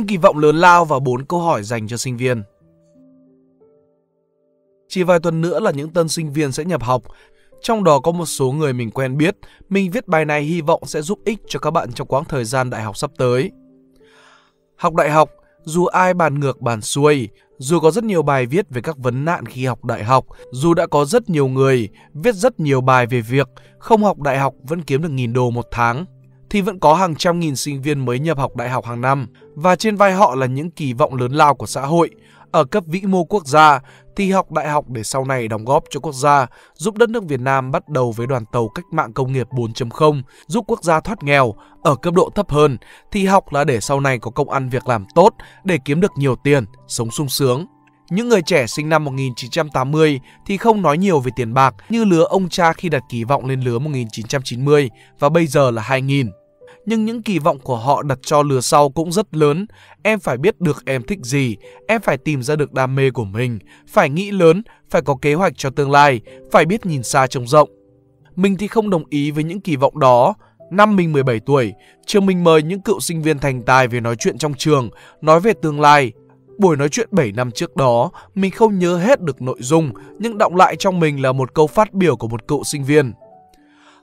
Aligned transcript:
những 0.00 0.06
kỳ 0.06 0.16
vọng 0.16 0.38
lớn 0.38 0.56
lao 0.56 0.84
và 0.84 0.98
bốn 0.98 1.24
câu 1.24 1.40
hỏi 1.40 1.62
dành 1.62 1.88
cho 1.88 1.96
sinh 1.96 2.16
viên. 2.16 2.42
Chỉ 4.88 5.02
vài 5.02 5.18
tuần 5.20 5.40
nữa 5.40 5.60
là 5.60 5.70
những 5.70 5.90
tân 5.90 6.08
sinh 6.08 6.32
viên 6.32 6.52
sẽ 6.52 6.64
nhập 6.64 6.82
học, 6.82 7.02
trong 7.62 7.84
đó 7.84 8.00
có 8.00 8.12
một 8.12 8.26
số 8.26 8.52
người 8.52 8.72
mình 8.72 8.90
quen 8.90 9.16
biết, 9.16 9.36
mình 9.68 9.90
viết 9.90 10.08
bài 10.08 10.24
này 10.24 10.42
hy 10.42 10.60
vọng 10.60 10.82
sẽ 10.86 11.02
giúp 11.02 11.18
ích 11.24 11.38
cho 11.48 11.60
các 11.60 11.70
bạn 11.70 11.92
trong 11.92 12.06
quãng 12.06 12.24
thời 12.24 12.44
gian 12.44 12.70
đại 12.70 12.82
học 12.82 12.96
sắp 12.96 13.10
tới. 13.18 13.50
Học 14.76 14.94
đại 14.94 15.10
học, 15.10 15.30
dù 15.64 15.86
ai 15.86 16.14
bàn 16.14 16.40
ngược 16.40 16.60
bàn 16.60 16.80
xuôi, 16.80 17.28
dù 17.58 17.80
có 17.80 17.90
rất 17.90 18.04
nhiều 18.04 18.22
bài 18.22 18.46
viết 18.46 18.66
về 18.70 18.80
các 18.80 18.98
vấn 18.98 19.24
nạn 19.24 19.46
khi 19.46 19.66
học 19.66 19.84
đại 19.84 20.04
học, 20.04 20.26
dù 20.52 20.74
đã 20.74 20.86
có 20.86 21.04
rất 21.04 21.30
nhiều 21.30 21.48
người 21.48 21.88
viết 22.14 22.34
rất 22.34 22.60
nhiều 22.60 22.80
bài 22.80 23.06
về 23.06 23.20
việc 23.20 23.48
không 23.78 24.04
học 24.04 24.18
đại 24.18 24.38
học 24.38 24.54
vẫn 24.62 24.82
kiếm 24.82 25.02
được 25.02 25.10
nghìn 25.10 25.32
đô 25.32 25.50
một 25.50 25.66
tháng, 25.70 26.04
thì 26.50 26.60
vẫn 26.60 26.78
có 26.78 26.94
hàng 26.94 27.14
trăm 27.14 27.40
nghìn 27.40 27.56
sinh 27.56 27.82
viên 27.82 28.04
mới 28.04 28.18
nhập 28.18 28.38
học 28.38 28.56
đại 28.56 28.68
học 28.68 28.86
hàng 28.86 29.00
năm 29.00 29.26
và 29.54 29.76
trên 29.76 29.96
vai 29.96 30.12
họ 30.12 30.34
là 30.34 30.46
những 30.46 30.70
kỳ 30.70 30.92
vọng 30.92 31.14
lớn 31.14 31.32
lao 31.32 31.54
của 31.54 31.66
xã 31.66 31.80
hội. 31.80 32.10
Ở 32.52 32.64
cấp 32.64 32.84
vĩ 32.86 33.02
mô 33.02 33.24
quốc 33.24 33.46
gia 33.46 33.80
thì 34.16 34.30
học 34.30 34.52
đại 34.52 34.68
học 34.68 34.84
để 34.88 35.02
sau 35.02 35.24
này 35.24 35.48
đóng 35.48 35.64
góp 35.64 35.84
cho 35.90 36.00
quốc 36.00 36.12
gia, 36.12 36.46
giúp 36.74 36.96
đất 36.96 37.10
nước 37.10 37.24
Việt 37.24 37.40
Nam 37.40 37.70
bắt 37.70 37.88
đầu 37.88 38.12
với 38.12 38.26
đoàn 38.26 38.44
tàu 38.52 38.68
cách 38.68 38.84
mạng 38.90 39.12
công 39.12 39.32
nghiệp 39.32 39.46
4.0, 39.50 40.22
giúp 40.46 40.64
quốc 40.66 40.84
gia 40.84 41.00
thoát 41.00 41.22
nghèo. 41.22 41.54
Ở 41.82 41.96
cấp 41.96 42.14
độ 42.14 42.30
thấp 42.34 42.50
hơn 42.50 42.76
thì 43.12 43.24
học 43.24 43.52
là 43.52 43.64
để 43.64 43.80
sau 43.80 44.00
này 44.00 44.18
có 44.18 44.30
công 44.30 44.50
ăn 44.50 44.68
việc 44.68 44.88
làm 44.88 45.04
tốt, 45.14 45.34
để 45.64 45.78
kiếm 45.84 46.00
được 46.00 46.12
nhiều 46.16 46.36
tiền, 46.36 46.64
sống 46.88 47.10
sung 47.10 47.28
sướng. 47.28 47.66
Những 48.10 48.28
người 48.28 48.42
trẻ 48.42 48.66
sinh 48.66 48.88
năm 48.88 49.04
1980 49.04 50.20
thì 50.46 50.56
không 50.56 50.82
nói 50.82 50.98
nhiều 50.98 51.20
về 51.20 51.30
tiền 51.36 51.54
bạc 51.54 51.74
như 51.88 52.04
lứa 52.04 52.24
ông 52.24 52.48
cha 52.48 52.72
khi 52.72 52.88
đặt 52.88 53.02
kỳ 53.08 53.24
vọng 53.24 53.46
lên 53.46 53.60
lứa 53.60 53.78
1990 53.78 54.90
và 55.18 55.28
bây 55.28 55.46
giờ 55.46 55.70
là 55.70 55.82
2000 55.82 56.30
nhưng 56.90 57.04
những 57.04 57.22
kỳ 57.22 57.38
vọng 57.38 57.58
của 57.58 57.76
họ 57.76 58.02
đặt 58.02 58.18
cho 58.22 58.42
lứa 58.42 58.60
sau 58.60 58.88
cũng 58.88 59.12
rất 59.12 59.34
lớn. 59.34 59.66
Em 60.02 60.20
phải 60.20 60.38
biết 60.38 60.60
được 60.60 60.82
em 60.86 61.02
thích 61.02 61.18
gì, 61.22 61.56
em 61.88 62.00
phải 62.00 62.16
tìm 62.16 62.42
ra 62.42 62.56
được 62.56 62.72
đam 62.72 62.94
mê 62.94 63.10
của 63.10 63.24
mình, 63.24 63.58
phải 63.88 64.10
nghĩ 64.10 64.30
lớn, 64.30 64.62
phải 64.90 65.02
có 65.02 65.16
kế 65.22 65.34
hoạch 65.34 65.52
cho 65.56 65.70
tương 65.70 65.90
lai, 65.90 66.20
phải 66.52 66.64
biết 66.64 66.86
nhìn 66.86 67.02
xa 67.02 67.26
trông 67.26 67.46
rộng. 67.46 67.70
Mình 68.36 68.56
thì 68.56 68.68
không 68.68 68.90
đồng 68.90 69.04
ý 69.10 69.30
với 69.30 69.44
những 69.44 69.60
kỳ 69.60 69.76
vọng 69.76 69.98
đó. 69.98 70.34
Năm 70.70 70.96
mình 70.96 71.12
17 71.12 71.40
tuổi, 71.40 71.72
trường 72.06 72.26
mình 72.26 72.44
mời 72.44 72.62
những 72.62 72.82
cựu 72.82 73.00
sinh 73.00 73.22
viên 73.22 73.38
thành 73.38 73.62
tài 73.62 73.88
về 73.88 74.00
nói 74.00 74.16
chuyện 74.16 74.38
trong 74.38 74.54
trường, 74.54 74.90
nói 75.20 75.40
về 75.40 75.52
tương 75.62 75.80
lai. 75.80 76.12
Buổi 76.58 76.76
nói 76.76 76.88
chuyện 76.88 77.08
7 77.10 77.32
năm 77.32 77.50
trước 77.50 77.76
đó, 77.76 78.10
mình 78.34 78.50
không 78.50 78.78
nhớ 78.78 78.96
hết 78.96 79.20
được 79.20 79.42
nội 79.42 79.58
dung, 79.60 79.92
nhưng 80.18 80.38
động 80.38 80.56
lại 80.56 80.76
trong 80.76 81.00
mình 81.00 81.22
là 81.22 81.32
một 81.32 81.54
câu 81.54 81.66
phát 81.66 81.92
biểu 81.92 82.16
của 82.16 82.28
một 82.28 82.48
cựu 82.48 82.64
sinh 82.64 82.84
viên. 82.84 83.12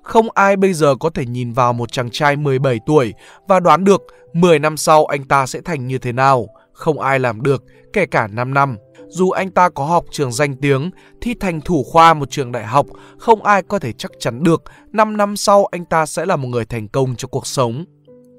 Không 0.08 0.27
ai 0.33 0.58
bây 0.58 0.73
giờ 0.73 0.95
có 1.00 1.09
thể 1.09 1.25
nhìn 1.25 1.53
vào 1.53 1.73
một 1.73 1.91
chàng 1.91 2.09
trai 2.09 2.36
17 2.36 2.80
tuổi 2.86 3.13
và 3.47 3.59
đoán 3.59 3.83
được 3.83 4.02
10 4.33 4.59
năm 4.59 4.77
sau 4.77 5.05
anh 5.05 5.23
ta 5.23 5.45
sẽ 5.45 5.61
thành 5.61 5.88
như 5.88 5.97
thế 5.97 6.11
nào. 6.11 6.47
Không 6.73 6.99
ai 6.99 7.19
làm 7.19 7.41
được, 7.41 7.64
kể 7.94 8.05
cả 8.05 8.27
5 8.27 8.53
năm. 8.53 8.77
Dù 9.08 9.30
anh 9.30 9.52
ta 9.52 9.69
có 9.69 9.86
học 9.86 10.05
trường 10.11 10.31
danh 10.31 10.55
tiếng, 10.55 10.91
thi 11.22 11.33
thành 11.39 11.61
thủ 11.61 11.83
khoa 11.83 12.14
một 12.14 12.31
trường 12.31 12.52
đại 12.52 12.64
học, 12.64 12.86
không 13.17 13.44
ai 13.44 13.64
có 13.64 13.80
thể 13.80 13.91
chắc 13.91 14.11
chắn 14.19 14.44
được 14.44 14.64
5 14.91 15.17
năm 15.17 15.38
sau 15.38 15.66
anh 15.66 15.86
ta 15.86 16.05
sẽ 16.05 16.25
là 16.25 16.36
một 16.36 16.47
người 16.47 16.66
thành 16.66 16.88
công 16.88 17.16
trong 17.16 17.31
cuộc 17.31 17.47
sống. 17.47 17.86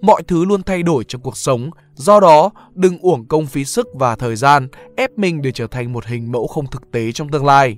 Mọi 0.01 0.23
thứ 0.23 0.45
luôn 0.45 0.63
thay 0.63 0.83
đổi 0.83 1.05
trong 1.05 1.23
cuộc 1.23 1.37
sống, 1.37 1.71
do 1.95 2.21
đó 2.21 2.51
đừng 2.75 2.99
uổng 2.99 3.27
công 3.29 3.47
phí 3.47 3.65
sức 3.65 3.89
và 3.95 4.17
thời 4.17 4.37
gian 4.37 4.69
ép 4.97 5.11
mình 5.19 5.43
để 5.43 5.53
trở 5.53 5.67
thành 5.67 5.93
một 5.93 6.07
hình 6.07 6.33
mẫu 6.33 6.47
không 6.47 6.67
thực 6.67 6.91
tế 6.93 7.13
trong 7.13 7.29
tương 7.29 7.47
lai. 7.47 7.77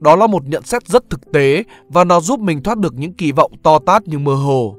Đó 0.00 0.16
là 0.16 0.26
một 0.26 0.42
nhận 0.46 0.62
xét 0.62 0.88
rất 0.88 1.10
thực 1.10 1.32
tế 1.32 1.64
và 1.88 2.04
nó 2.04 2.20
giúp 2.20 2.40
mình 2.40 2.62
thoát 2.62 2.78
được 2.78 2.94
những 2.94 3.12
kỳ 3.12 3.32
vọng 3.32 3.52
to 3.62 3.78
tát 3.78 4.02
nhưng 4.06 4.24
mơ 4.24 4.34
hồ. 4.34 4.76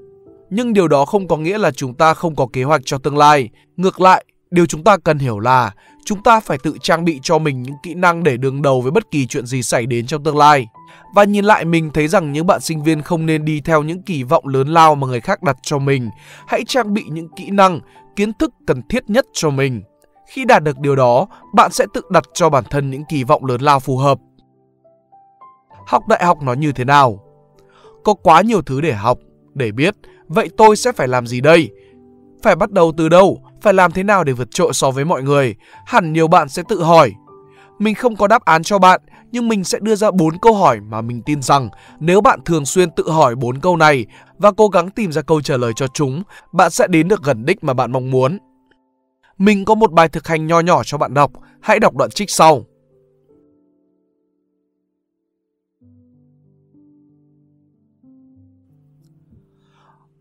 Nhưng 0.50 0.74
điều 0.74 0.88
đó 0.88 1.06
không 1.06 1.28
có 1.28 1.38
nghĩa 1.38 1.58
là 1.58 1.72
chúng 1.72 1.94
ta 1.94 2.14
không 2.14 2.36
có 2.36 2.48
kế 2.54 2.64
hoạch 2.64 2.82
cho 2.86 2.98
tương 2.98 3.18
lai. 3.18 3.50
Ngược 3.78 4.02
lại, 4.02 4.26
điều 4.52 4.66
chúng 4.66 4.84
ta 4.84 4.98
cần 4.98 5.20
hiểu 5.20 5.40
là 5.40 5.72
chúng 6.06 6.24
ta 6.24 6.40
phải 6.40 6.58
tự 6.64 6.78
trang 6.82 7.06
bị 7.06 7.20
cho 7.24 7.38
mình 7.38 7.64
những 7.64 7.76
kỹ 7.84 7.94
năng 7.94 8.24
để 8.24 8.38
đương 8.38 8.62
đầu 8.62 8.82
với 8.82 8.92
bất 8.92 9.12
kỳ 9.12 9.28
chuyện 9.28 9.46
gì 9.46 9.64
xảy 9.64 9.86
đến 9.86 10.08
trong 10.08 10.24
tương 10.24 10.38
lai. 10.38 10.68
Và 11.16 11.24
nhìn 11.24 11.46
lại 11.46 11.66
mình 11.66 11.90
thấy 11.94 12.08
rằng 12.08 12.32
những 12.32 12.48
bạn 12.48 12.62
sinh 12.62 12.84
viên 12.84 13.02
không 13.02 13.26
nên 13.26 13.46
đi 13.46 13.62
theo 13.62 13.84
những 13.84 14.04
kỳ 14.04 14.24
vọng 14.24 14.48
lớn 14.48 14.68
lao 14.68 14.96
mà 14.96 15.08
người 15.08 15.22
khác 15.22 15.44
đặt 15.44 15.58
cho 15.64 15.80
mình. 15.80 16.10
Hãy 16.48 16.64
trang 16.68 16.94
bị 16.94 17.04
những 17.12 17.28
kỹ 17.36 17.50
năng, 17.50 17.80
kiến 18.16 18.32
thức 18.40 18.54
cần 18.68 18.82
thiết 18.90 19.10
nhất 19.10 19.26
cho 19.34 19.50
mình. 19.50 19.82
Khi 20.30 20.46
đạt 20.46 20.64
được 20.64 20.80
điều 20.80 20.96
đó, 20.96 21.28
bạn 21.54 21.72
sẽ 21.72 21.86
tự 21.94 22.02
đặt 22.12 22.24
cho 22.34 22.50
bản 22.50 22.64
thân 22.70 22.92
những 22.92 23.04
kỳ 23.10 23.24
vọng 23.24 23.46
lớn 23.46 23.62
lao 23.62 23.80
phù 23.80 23.98
hợp 23.98 24.20
học 25.88 26.08
đại 26.08 26.26
học 26.26 26.42
nó 26.42 26.54
như 26.54 26.72
thế 26.72 26.86
nào. 26.86 27.24
Có 28.04 28.14
quá 28.14 28.42
nhiều 28.42 28.62
thứ 28.62 28.82
để 28.82 28.94
học, 28.94 29.20
để 29.54 29.72
biết, 29.72 29.96
vậy 30.28 30.50
tôi 30.58 30.76
sẽ 30.76 30.92
phải 30.92 31.08
làm 31.08 31.28
gì 31.28 31.42
đây? 31.42 31.70
Phải 32.44 32.56
bắt 32.56 32.72
đầu 32.72 32.94
từ 32.98 33.10
đâu? 33.10 33.42
Phải 33.62 33.74
làm 33.74 33.92
thế 33.92 34.04
nào 34.04 34.24
để 34.24 34.34
vượt 34.34 34.52
trội 34.52 34.74
so 34.74 34.92
với 34.92 35.06
mọi 35.06 35.24
người? 35.24 35.56
Hẳn 35.86 36.14
nhiều 36.14 36.28
bạn 36.28 36.50
sẽ 36.50 36.64
tự 36.70 36.84
hỏi. 36.84 37.14
Mình 37.80 37.96
không 37.96 38.16
có 38.16 38.28
đáp 38.28 38.46
án 38.46 38.64
cho 38.64 38.80
bạn, 38.80 39.02
nhưng 39.32 39.48
mình 39.48 39.64
sẽ 39.64 39.80
đưa 39.82 39.96
ra 39.96 40.12
bốn 40.12 40.40
câu 40.40 40.54
hỏi 40.54 40.80
mà 40.82 41.02
mình 41.02 41.22
tin 41.26 41.42
rằng 41.42 41.70
nếu 42.00 42.22
bạn 42.22 42.40
thường 42.46 42.66
xuyên 42.66 42.92
tự 42.92 43.12
hỏi 43.12 43.36
bốn 43.36 43.60
câu 43.60 43.78
này 43.78 44.06
và 44.38 44.52
cố 44.52 44.68
gắng 44.68 44.90
tìm 44.90 45.12
ra 45.12 45.22
câu 45.22 45.42
trả 45.42 45.58
lời 45.58 45.72
cho 45.76 45.88
chúng, 45.88 46.24
bạn 46.52 46.72
sẽ 46.72 46.88
đến 46.88 47.08
được 47.08 47.24
gần 47.24 47.46
đích 47.46 47.64
mà 47.64 47.74
bạn 47.74 47.92
mong 47.92 48.12
muốn. 48.12 48.38
Mình 49.38 49.66
có 49.66 49.76
một 49.76 49.92
bài 49.92 50.10
thực 50.10 50.28
hành 50.28 50.48
nho 50.48 50.60
nhỏ 50.60 50.84
cho 50.84 50.98
bạn 50.98 51.14
đọc, 51.14 51.32
hãy 51.62 51.80
đọc 51.80 51.96
đoạn 51.96 52.10
trích 52.10 52.30
sau. 52.30 52.66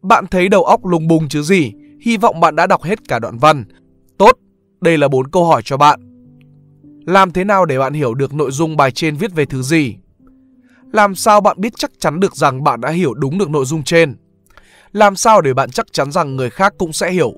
Bạn 0.09 0.27
thấy 0.27 0.49
đầu 0.49 0.65
óc 0.65 0.87
lùng 0.87 1.09
bùng 1.09 1.29
chứ 1.29 1.43
gì? 1.43 1.73
Hy 2.01 2.17
vọng 2.17 2.41
bạn 2.41 2.57
đã 2.57 2.67
đọc 2.67 2.83
hết 2.83 3.09
cả 3.09 3.19
đoạn 3.19 3.39
văn. 3.39 3.65
Tốt, 4.19 4.33
đây 4.81 4.99
là 4.99 5.09
bốn 5.09 5.31
câu 5.31 5.45
hỏi 5.45 5.63
cho 5.65 5.77
bạn. 5.77 6.01
Làm 7.07 7.33
thế 7.33 7.45
nào 7.45 7.65
để 7.65 7.79
bạn 7.79 7.93
hiểu 7.93 8.15
được 8.15 8.35
nội 8.35 8.51
dung 8.51 8.77
bài 8.77 8.91
trên 8.91 9.17
viết 9.17 9.35
về 9.35 9.45
thứ 9.45 9.63
gì? 9.63 9.97
Làm 10.93 11.15
sao 11.15 11.41
bạn 11.41 11.61
biết 11.61 11.73
chắc 11.77 11.91
chắn 11.99 12.21
được 12.21 12.37
rằng 12.37 12.65
bạn 12.65 12.81
đã 12.81 12.91
hiểu 12.91 13.15
đúng 13.15 13.39
được 13.39 13.51
nội 13.51 13.65
dung 13.65 13.83
trên? 13.83 14.17
Làm 14.93 15.17
sao 15.17 15.41
để 15.41 15.55
bạn 15.55 15.71
chắc 15.71 15.93
chắn 15.93 16.13
rằng 16.13 16.37
người 16.37 16.51
khác 16.51 16.75
cũng 16.79 16.93
sẽ 16.93 17.13
hiểu? 17.13 17.33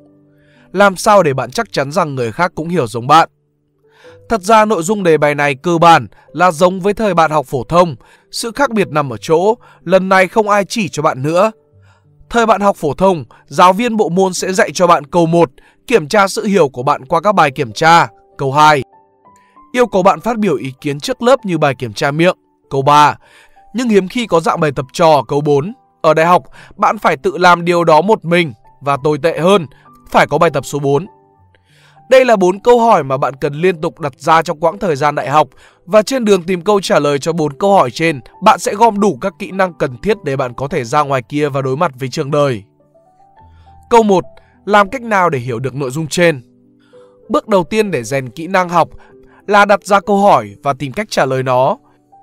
Làm 0.72 0.96
sao 0.96 1.22
để 1.22 1.34
bạn 1.34 1.50
chắc 1.50 1.72
chắn 1.72 1.92
rằng 1.92 2.14
người 2.14 2.32
khác 2.32 2.52
cũng 2.54 2.68
hiểu 2.68 2.86
giống 2.86 3.06
bạn? 3.06 3.28
Thật 4.28 4.42
ra 4.42 4.64
nội 4.64 4.82
dung 4.82 5.02
đề 5.02 5.18
bài 5.18 5.34
này 5.34 5.54
cơ 5.54 5.78
bản 5.78 6.06
là 6.32 6.50
giống 6.50 6.80
với 6.80 6.94
thời 6.94 7.14
bạn 7.14 7.30
học 7.30 7.46
phổ 7.46 7.64
thông, 7.64 7.96
sự 8.30 8.52
khác 8.54 8.70
biệt 8.70 8.88
nằm 8.88 9.12
ở 9.12 9.16
chỗ 9.16 9.54
lần 9.84 10.08
này 10.08 10.28
không 10.28 10.48
ai 10.48 10.64
chỉ 10.64 10.88
cho 10.88 11.02
bạn 11.02 11.22
nữa 11.22 11.50
Thời 12.30 12.46
bạn 12.46 12.60
học 12.60 12.76
phổ 12.76 12.94
thông, 12.94 13.24
giáo 13.46 13.72
viên 13.72 13.96
bộ 13.96 14.08
môn 14.08 14.34
sẽ 14.34 14.52
dạy 14.52 14.70
cho 14.74 14.86
bạn 14.86 15.04
câu 15.04 15.26
1, 15.26 15.50
kiểm 15.86 16.08
tra 16.08 16.28
sự 16.28 16.44
hiểu 16.44 16.68
của 16.68 16.82
bạn 16.82 17.04
qua 17.04 17.20
các 17.20 17.34
bài 17.34 17.50
kiểm 17.50 17.72
tra. 17.72 18.08
Câu 18.38 18.52
2, 18.52 18.82
yêu 19.72 19.86
cầu 19.86 20.02
bạn 20.02 20.20
phát 20.20 20.38
biểu 20.38 20.56
ý 20.56 20.72
kiến 20.80 21.00
trước 21.00 21.22
lớp 21.22 21.44
như 21.44 21.58
bài 21.58 21.74
kiểm 21.78 21.92
tra 21.92 22.10
miệng. 22.10 22.36
Câu 22.70 22.82
3, 22.82 23.16
nhưng 23.74 23.88
hiếm 23.88 24.08
khi 24.08 24.26
có 24.26 24.40
dạng 24.40 24.60
bài 24.60 24.70
tập 24.76 24.86
trò. 24.92 25.22
Câu 25.28 25.40
4, 25.40 25.72
ở 26.02 26.14
đại 26.14 26.26
học, 26.26 26.42
bạn 26.76 26.98
phải 26.98 27.16
tự 27.16 27.38
làm 27.38 27.64
điều 27.64 27.84
đó 27.84 28.00
một 28.00 28.24
mình 28.24 28.52
và 28.80 28.96
tồi 29.04 29.18
tệ 29.22 29.38
hơn, 29.38 29.66
phải 30.10 30.26
có 30.26 30.38
bài 30.38 30.50
tập 30.50 30.64
số 30.66 30.78
4. 30.78 31.06
Đây 32.10 32.24
là 32.24 32.36
bốn 32.36 32.60
câu 32.60 32.80
hỏi 32.80 33.04
mà 33.04 33.16
bạn 33.16 33.34
cần 33.36 33.52
liên 33.52 33.80
tục 33.80 34.00
đặt 34.00 34.12
ra 34.16 34.42
trong 34.42 34.60
quãng 34.60 34.78
thời 34.78 34.96
gian 34.96 35.14
đại 35.14 35.28
học 35.28 35.48
và 35.86 36.02
trên 36.02 36.24
đường 36.24 36.42
tìm 36.42 36.62
câu 36.62 36.80
trả 36.80 36.98
lời 36.98 37.18
cho 37.18 37.32
bốn 37.32 37.52
câu 37.52 37.74
hỏi 37.74 37.90
trên, 37.90 38.20
bạn 38.42 38.58
sẽ 38.58 38.74
gom 38.74 39.00
đủ 39.00 39.18
các 39.20 39.32
kỹ 39.38 39.50
năng 39.50 39.72
cần 39.74 39.96
thiết 40.02 40.16
để 40.24 40.36
bạn 40.36 40.54
có 40.54 40.68
thể 40.68 40.84
ra 40.84 41.02
ngoài 41.02 41.22
kia 41.28 41.48
và 41.48 41.62
đối 41.62 41.76
mặt 41.76 41.92
với 41.98 42.08
trường 42.08 42.30
đời. 42.30 42.62
Câu 43.90 44.02
1. 44.02 44.24
Làm 44.64 44.90
cách 44.90 45.02
nào 45.02 45.30
để 45.30 45.38
hiểu 45.38 45.58
được 45.58 45.74
nội 45.74 45.90
dung 45.90 46.06
trên? 46.08 46.42
Bước 47.28 47.48
đầu 47.48 47.64
tiên 47.64 47.90
để 47.90 48.04
rèn 48.04 48.30
kỹ 48.30 48.46
năng 48.46 48.68
học 48.68 48.88
là 49.46 49.64
đặt 49.64 49.84
ra 49.84 50.00
câu 50.00 50.18
hỏi 50.18 50.54
và 50.62 50.72
tìm 50.72 50.92
cách 50.92 51.06
trả 51.10 51.24
lời 51.24 51.42
nó. 51.42 51.76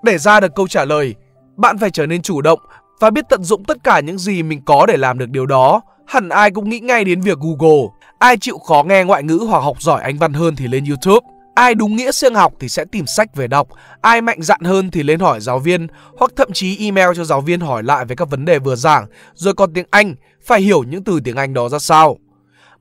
Để 0.04 0.18
ra 0.18 0.40
được 0.40 0.56
câu 0.56 0.68
trả 0.68 0.86
lời, 0.86 1.16
bạn 1.58 1.78
phải 1.78 1.90
trở 1.90 2.06
nên 2.06 2.22
chủ 2.22 2.42
động 2.42 2.60
và 3.00 3.10
biết 3.10 3.26
tận 3.30 3.44
dụng 3.44 3.64
tất 3.64 3.78
cả 3.84 4.00
những 4.00 4.18
gì 4.18 4.44
mình 4.44 4.62
có 4.66 4.86
để 4.86 4.98
làm 4.98 5.18
được 5.18 5.30
điều 5.30 5.46
đó. 5.46 5.82
Hẳn 6.08 6.30
ai 6.30 6.52
cũng 6.52 6.70
nghĩ 6.70 6.80
ngay 6.80 7.04
đến 7.04 7.22
việc 7.22 7.38
Google. 7.40 7.88
Ai 8.26 8.38
chịu 8.38 8.58
khó 8.58 8.84
nghe 8.84 9.04
ngoại 9.04 9.24
ngữ 9.24 9.46
hoặc 9.50 9.60
học 9.60 9.82
giỏi 9.82 10.02
Anh 10.02 10.18
văn 10.18 10.34
hơn 10.34 10.56
thì 10.56 10.68
lên 10.68 10.86
YouTube. 10.86 11.28
Ai 11.56 11.76
đúng 11.76 11.96
nghĩa 11.96 12.12
siêng 12.12 12.36
học 12.36 12.54
thì 12.60 12.70
sẽ 12.70 12.86
tìm 12.86 13.06
sách 13.06 13.36
về 13.36 13.48
đọc, 13.48 13.68
ai 14.02 14.22
mạnh 14.22 14.42
dạn 14.42 14.62
hơn 14.64 14.92
thì 14.92 15.04
lên 15.04 15.20
hỏi 15.20 15.40
giáo 15.40 15.60
viên 15.60 15.88
hoặc 16.18 16.32
thậm 16.36 16.52
chí 16.54 16.78
email 16.78 17.10
cho 17.16 17.24
giáo 17.24 17.42
viên 17.42 17.60
hỏi 17.60 17.84
lại 17.84 18.06
về 18.06 18.16
các 18.16 18.30
vấn 18.30 18.46
đề 18.46 18.60
vừa 18.60 18.76
giảng, 18.76 19.06
rồi 19.34 19.54
còn 19.54 19.74
tiếng 19.74 19.86
Anh, 19.90 20.16
phải 20.46 20.62
hiểu 20.62 20.84
những 20.84 21.04
từ 21.04 21.20
tiếng 21.24 21.36
Anh 21.36 21.54
đó 21.54 21.70
ra 21.70 21.80
sao. 21.80 22.18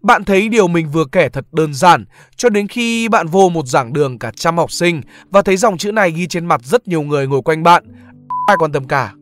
Bạn 0.02 0.24
thấy 0.24 0.48
điều 0.48 0.68
mình 0.68 0.88
vừa 0.90 1.04
kể 1.12 1.28
thật 1.28 1.44
đơn 1.52 1.74
giản 1.74 2.04
cho 2.36 2.48
đến 2.48 2.68
khi 2.68 3.08
bạn 3.08 3.26
vô 3.26 3.48
một 3.48 3.66
giảng 3.66 3.92
đường 3.92 4.18
cả 4.18 4.30
trăm 4.36 4.58
học 4.58 4.72
sinh 4.72 5.00
và 5.30 5.42
thấy 5.42 5.56
dòng 5.56 5.78
chữ 5.78 5.92
này 5.92 6.10
ghi 6.10 6.26
trên 6.26 6.46
mặt 6.46 6.60
rất 6.64 6.88
nhiều 6.88 7.02
người 7.02 7.26
ngồi 7.26 7.42
quanh 7.42 7.62
bạn. 7.62 7.84
Ai 8.48 8.56
quan 8.58 8.72
tâm 8.72 8.88
cả. 8.88 9.12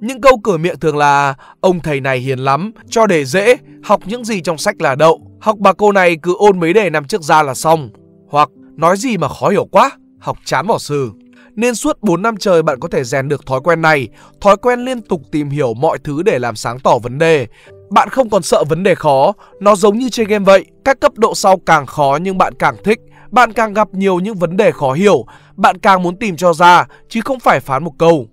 Những 0.00 0.20
câu 0.20 0.40
cửa 0.44 0.56
miệng 0.56 0.78
thường 0.78 0.96
là 0.96 1.34
Ông 1.60 1.80
thầy 1.80 2.00
này 2.00 2.18
hiền 2.18 2.38
lắm, 2.38 2.72
cho 2.88 3.06
để 3.06 3.24
dễ, 3.24 3.56
học 3.84 4.00
những 4.06 4.24
gì 4.24 4.40
trong 4.40 4.58
sách 4.58 4.82
là 4.82 4.94
đậu 4.94 5.25
Học 5.40 5.56
bà 5.58 5.72
cô 5.72 5.92
này 5.92 6.16
cứ 6.22 6.34
ôn 6.38 6.60
mấy 6.60 6.72
đề 6.72 6.90
năm 6.90 7.04
trước 7.04 7.22
ra 7.22 7.42
là 7.42 7.54
xong 7.54 7.90
Hoặc 8.28 8.50
nói 8.76 8.96
gì 8.96 9.16
mà 9.16 9.28
khó 9.28 9.48
hiểu 9.48 9.64
quá, 9.64 9.90
học 10.18 10.38
chán 10.44 10.66
bỏ 10.66 10.78
sư 10.78 11.10
nên 11.56 11.74
suốt 11.74 12.02
4 12.02 12.22
năm 12.22 12.36
trời 12.36 12.62
bạn 12.62 12.80
có 12.80 12.88
thể 12.88 13.04
rèn 13.04 13.28
được 13.28 13.46
thói 13.46 13.60
quen 13.60 13.82
này, 13.82 14.08
thói 14.40 14.56
quen 14.56 14.80
liên 14.80 15.02
tục 15.02 15.22
tìm 15.32 15.50
hiểu 15.50 15.74
mọi 15.74 15.98
thứ 16.04 16.22
để 16.22 16.38
làm 16.38 16.56
sáng 16.56 16.78
tỏ 16.80 16.98
vấn 16.98 17.18
đề. 17.18 17.46
Bạn 17.90 18.08
không 18.08 18.30
còn 18.30 18.42
sợ 18.42 18.64
vấn 18.64 18.82
đề 18.82 18.94
khó, 18.94 19.32
nó 19.60 19.76
giống 19.76 19.98
như 19.98 20.08
chơi 20.08 20.26
game 20.26 20.44
vậy, 20.44 20.64
các 20.84 21.00
cấp 21.00 21.12
độ 21.16 21.34
sau 21.34 21.58
càng 21.66 21.86
khó 21.86 22.18
nhưng 22.22 22.38
bạn 22.38 22.52
càng 22.58 22.76
thích, 22.84 23.00
bạn 23.30 23.52
càng 23.52 23.72
gặp 23.72 23.88
nhiều 23.92 24.20
những 24.20 24.34
vấn 24.34 24.56
đề 24.56 24.72
khó 24.72 24.92
hiểu, 24.92 25.24
bạn 25.56 25.78
càng 25.78 26.02
muốn 26.02 26.16
tìm 26.16 26.36
cho 26.36 26.52
ra 26.52 26.86
chứ 27.08 27.20
không 27.24 27.40
phải 27.40 27.60
phán 27.60 27.84
một 27.84 27.92
câu. 27.98 28.26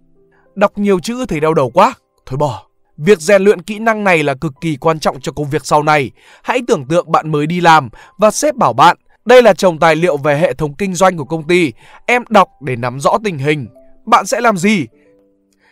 Đọc 0.56 0.72
nhiều 0.78 1.00
chữ 1.00 1.26
thấy 1.26 1.40
đau 1.40 1.54
đầu 1.54 1.70
quá, 1.70 1.94
thôi 2.26 2.38
bỏ. 2.38 2.73
Việc 2.98 3.22
rèn 3.22 3.42
luyện 3.42 3.62
kỹ 3.62 3.80
năng 3.80 4.04
này 4.04 4.24
là 4.24 4.34
cực 4.34 4.54
kỳ 4.62 4.76
quan 4.76 5.00
trọng 5.00 5.22
cho 5.22 5.32
công 5.32 5.50
việc 5.50 5.66
sau 5.66 5.84
này. 5.84 6.12
Hãy 6.44 6.60
tưởng 6.68 6.86
tượng 6.86 7.12
bạn 7.12 7.32
mới 7.32 7.48
đi 7.48 7.62
làm 7.62 7.90
và 8.18 8.32
sếp 8.32 8.56
bảo 8.56 8.74
bạn, 8.74 8.98
đây 9.26 9.42
là 9.42 9.54
chồng 9.54 9.80
tài 9.80 9.96
liệu 9.96 10.18
về 10.18 10.38
hệ 10.38 10.54
thống 10.54 10.74
kinh 10.74 10.96
doanh 10.96 11.18
của 11.18 11.26
công 11.26 11.48
ty, 11.48 11.74
em 12.06 12.24
đọc 12.30 12.50
để 12.62 12.76
nắm 12.76 13.00
rõ 13.00 13.18
tình 13.24 13.38
hình. 13.38 13.68
Bạn 14.06 14.26
sẽ 14.26 14.42
làm 14.42 14.58
gì? 14.58 14.86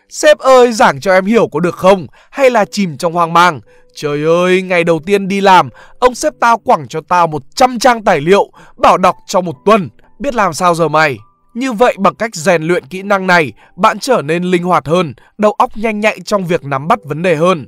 Sếp 0.09 0.37
ơi, 0.37 0.71
giảng 0.71 0.99
cho 0.99 1.13
em 1.13 1.25
hiểu 1.25 1.47
có 1.47 1.59
được 1.59 1.75
không? 1.75 2.07
Hay 2.31 2.49
là 2.49 2.65
chìm 2.65 2.97
trong 2.97 3.13
hoang 3.13 3.33
mang? 3.33 3.59
Trời 3.95 4.23
ơi, 4.23 4.61
ngày 4.61 4.83
đầu 4.83 4.99
tiên 5.05 5.27
đi 5.27 5.41
làm, 5.41 5.69
ông 5.99 6.15
sếp 6.15 6.33
tao 6.39 6.57
quẳng 6.57 6.87
cho 6.87 7.01
tao 7.07 7.27
100 7.27 7.79
trang 7.79 8.03
tài 8.03 8.21
liệu, 8.21 8.51
bảo 8.77 8.97
đọc 8.97 9.15
trong 9.27 9.45
một 9.45 9.55
tuần. 9.65 9.89
Biết 10.19 10.35
làm 10.35 10.53
sao 10.53 10.75
giờ 10.75 10.87
mày? 10.87 11.17
Như 11.53 11.73
vậy 11.73 11.95
bằng 11.99 12.15
cách 12.15 12.35
rèn 12.35 12.63
luyện 12.63 12.85
kỹ 12.85 13.01
năng 13.01 13.27
này, 13.27 13.53
bạn 13.75 13.99
trở 13.99 14.21
nên 14.21 14.43
linh 14.43 14.63
hoạt 14.63 14.87
hơn, 14.87 15.13
đầu 15.37 15.51
óc 15.51 15.77
nhanh 15.77 15.99
nhạy 15.99 16.19
trong 16.25 16.45
việc 16.47 16.65
nắm 16.65 16.87
bắt 16.87 16.99
vấn 17.03 17.21
đề 17.21 17.35
hơn. 17.35 17.67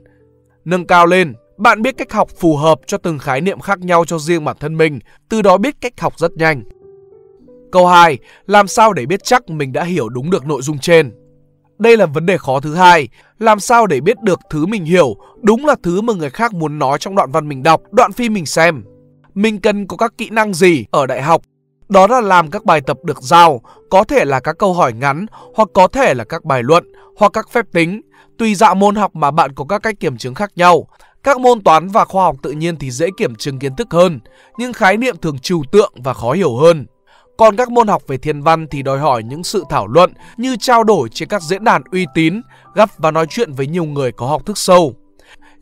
Nâng 0.65 0.88
cao 0.88 1.06
lên, 1.06 1.33
bạn 1.57 1.81
biết 1.81 1.97
cách 1.97 2.13
học 2.13 2.30
phù 2.39 2.56
hợp 2.56 2.80
cho 2.88 2.97
từng 2.97 3.19
khái 3.19 3.41
niệm 3.41 3.59
khác 3.59 3.80
nhau 3.80 4.06
cho 4.06 4.19
riêng 4.19 4.45
bản 4.45 4.57
thân 4.59 4.77
mình, 4.77 5.00
từ 5.30 5.41
đó 5.41 5.57
biết 5.57 5.75
cách 5.81 6.01
học 6.01 6.13
rất 6.19 6.31
nhanh. 6.31 6.63
Câu 7.71 7.88
2. 7.88 8.18
Làm 8.45 8.68
sao 8.68 8.94
để 8.94 9.06
biết 9.06 9.24
chắc 9.24 9.50
mình 9.50 9.71
đã 9.71 9.83
hiểu 9.83 10.09
đúng 10.09 10.30
được 10.30 10.45
nội 10.45 10.62
dung 10.62 10.80
trên? 10.80 11.12
Đây 11.80 11.97
là 11.97 12.06
vấn 12.06 12.25
đề 12.25 12.38
khó 12.38 12.59
thứ 12.59 12.75
hai, 12.75 13.07
làm 13.39 13.59
sao 13.59 13.88
để 13.88 14.01
biết 14.01 14.21
được 14.21 14.39
thứ 14.50 14.65
mình 14.65 14.85
hiểu 14.85 15.15
đúng 15.41 15.65
là 15.65 15.75
thứ 15.83 16.01
mà 16.01 16.13
người 16.13 16.30
khác 16.30 16.53
muốn 16.53 16.80
nói 16.80 16.97
trong 17.00 17.15
đoạn 17.15 17.31
văn 17.31 17.50
mình 17.50 17.63
đọc, 17.63 17.81
đoạn 17.91 18.12
phim 18.12 18.33
mình 18.33 18.45
xem. 18.45 18.83
Mình 19.33 19.62
cần 19.62 19.88
có 19.88 19.97
các 19.97 20.13
kỹ 20.18 20.30
năng 20.30 20.53
gì 20.53 20.85
ở 20.91 21.06
đại 21.07 21.21
học? 21.21 21.41
Đó 21.89 22.07
là 22.07 22.21
làm 22.21 22.51
các 22.51 22.65
bài 22.65 22.81
tập 22.81 22.97
được 23.03 23.21
giao, 23.21 23.62
có 23.89 24.03
thể 24.03 24.25
là 24.25 24.39
các 24.39 24.57
câu 24.57 24.74
hỏi 24.74 24.94
ngắn, 24.94 25.25
hoặc 25.56 25.69
có 25.74 25.88
thể 25.88 26.13
là 26.13 26.24
các 26.24 26.45
bài 26.45 26.63
luận, 26.63 26.91
hoặc 27.18 27.33
các 27.33 27.50
phép 27.51 27.65
tính. 27.74 28.01
Tùy 28.38 28.56
dạng 28.56 28.80
môn 28.80 28.95
học 28.95 29.15
mà 29.15 29.31
bạn 29.31 29.53
có 29.56 29.65
các 29.65 29.83
cách 29.83 29.95
kiểm 30.00 30.18
chứng 30.18 30.33
khác 30.33 30.51
nhau. 30.56 30.88
Các 31.24 31.39
môn 31.39 31.62
toán 31.63 31.88
và 31.88 32.06
khoa 32.06 32.24
học 32.24 32.35
tự 32.44 32.51
nhiên 32.51 32.77
thì 32.77 32.91
dễ 32.91 33.07
kiểm 33.18 33.35
chứng 33.35 33.59
kiến 33.59 33.75
thức 33.75 33.88
hơn, 33.91 34.19
nhưng 34.57 34.74
khái 34.74 34.97
niệm 34.97 35.18
thường 35.18 35.39
trừu 35.39 35.63
tượng 35.71 35.94
và 35.95 36.13
khó 36.13 36.31
hiểu 36.31 36.56
hơn. 36.56 36.85
Còn 37.38 37.56
các 37.56 37.71
môn 37.71 37.88
học 37.88 38.03
về 38.07 38.18
thiên 38.18 38.41
văn 38.41 38.68
thì 38.71 38.81
đòi 38.81 39.00
hỏi 39.00 39.24
những 39.24 39.44
sự 39.44 39.63
thảo 39.69 39.88
luận 39.88 40.13
như 40.38 40.56
trao 40.59 40.83
đổi 40.83 41.09
trên 41.09 41.30
các 41.30 41.41
diễn 41.41 41.63
đàn 41.63 41.83
uy 41.91 42.06
tín, 42.13 42.41
gặp 42.75 42.89
và 42.97 43.12
nói 43.12 43.25
chuyện 43.30 43.53
với 43.53 43.68
nhiều 43.68 43.85
người 43.85 44.12
có 44.12 44.27
học 44.27 44.45
thức 44.45 44.57
sâu. 44.57 44.94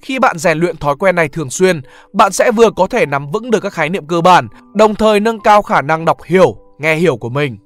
Khi 0.01 0.19
bạn 0.19 0.37
rèn 0.37 0.57
luyện 0.57 0.77
thói 0.77 0.95
quen 0.95 1.15
này 1.15 1.29
thường 1.29 1.49
xuyên, 1.49 1.81
bạn 2.13 2.31
sẽ 2.31 2.51
vừa 2.51 2.71
có 2.71 2.87
thể 2.87 3.05
nắm 3.05 3.31
vững 3.31 3.51
được 3.51 3.59
các 3.59 3.73
khái 3.73 3.89
niệm 3.89 4.07
cơ 4.07 4.21
bản, 4.21 4.47
đồng 4.73 4.95
thời 4.95 5.19
nâng 5.19 5.39
cao 5.39 5.61
khả 5.61 5.81
năng 5.81 6.05
đọc 6.05 6.17
hiểu, 6.25 6.57
nghe 6.79 6.95
hiểu 6.95 7.17
của 7.17 7.29
mình. 7.29 7.57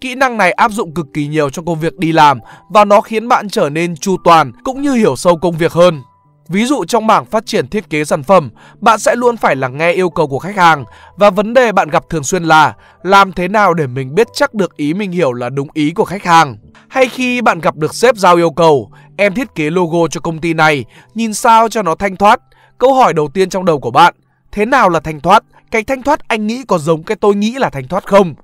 Kỹ 0.00 0.14
năng 0.14 0.36
này 0.36 0.52
áp 0.52 0.70
dụng 0.70 0.94
cực 0.94 1.06
kỳ 1.14 1.26
nhiều 1.26 1.50
trong 1.50 1.64
công 1.64 1.80
việc 1.80 1.96
đi 1.98 2.12
làm 2.12 2.38
và 2.70 2.84
nó 2.84 3.00
khiến 3.00 3.28
bạn 3.28 3.48
trở 3.48 3.70
nên 3.70 3.96
chu 3.96 4.16
toàn 4.24 4.52
cũng 4.64 4.82
như 4.82 4.92
hiểu 4.92 5.16
sâu 5.16 5.36
công 5.36 5.56
việc 5.56 5.72
hơn. 5.72 6.02
Ví 6.48 6.64
dụ 6.64 6.84
trong 6.84 7.06
mảng 7.06 7.24
phát 7.24 7.46
triển 7.46 7.68
thiết 7.68 7.90
kế 7.90 8.04
sản 8.04 8.22
phẩm, 8.22 8.50
bạn 8.80 8.98
sẽ 8.98 9.14
luôn 9.16 9.36
phải 9.36 9.56
lắng 9.56 9.78
nghe 9.78 9.92
yêu 9.92 10.10
cầu 10.10 10.26
của 10.26 10.38
khách 10.38 10.56
hàng 10.56 10.84
và 11.16 11.30
vấn 11.30 11.54
đề 11.54 11.72
bạn 11.72 11.88
gặp 11.88 12.04
thường 12.10 12.24
xuyên 12.24 12.44
là 12.44 12.74
làm 13.02 13.32
thế 13.32 13.48
nào 13.48 13.74
để 13.74 13.86
mình 13.86 14.14
biết 14.14 14.26
chắc 14.32 14.54
được 14.54 14.76
ý 14.76 14.94
mình 14.94 15.12
hiểu 15.12 15.32
là 15.32 15.48
đúng 15.48 15.68
ý 15.74 15.90
của 15.90 16.04
khách 16.04 16.24
hàng. 16.24 16.56
Hay 16.88 17.08
khi 17.08 17.42
bạn 17.42 17.60
gặp 17.60 17.76
được 17.76 17.94
sếp 17.94 18.16
giao 18.16 18.36
yêu 18.36 18.50
cầu, 18.50 18.90
em 19.16 19.34
thiết 19.34 19.54
kế 19.54 19.70
logo 19.70 20.08
cho 20.10 20.20
công 20.20 20.38
ty 20.38 20.54
này, 20.54 20.84
nhìn 21.14 21.34
sao 21.34 21.68
cho 21.68 21.82
nó 21.82 21.94
thanh 21.94 22.16
thoát. 22.16 22.40
Câu 22.78 22.94
hỏi 22.94 23.12
đầu 23.12 23.28
tiên 23.34 23.48
trong 23.48 23.64
đầu 23.64 23.80
của 23.80 23.90
bạn, 23.90 24.14
thế 24.52 24.66
nào 24.66 24.88
là 24.88 25.00
thanh 25.00 25.20
thoát? 25.20 25.44
Cái 25.70 25.84
thanh 25.84 26.02
thoát 26.02 26.28
anh 26.28 26.46
nghĩ 26.46 26.62
có 26.68 26.78
giống 26.78 27.02
cái 27.02 27.16
tôi 27.16 27.34
nghĩ 27.34 27.52
là 27.52 27.70
thanh 27.70 27.88
thoát 27.88 28.06
không? 28.06 28.34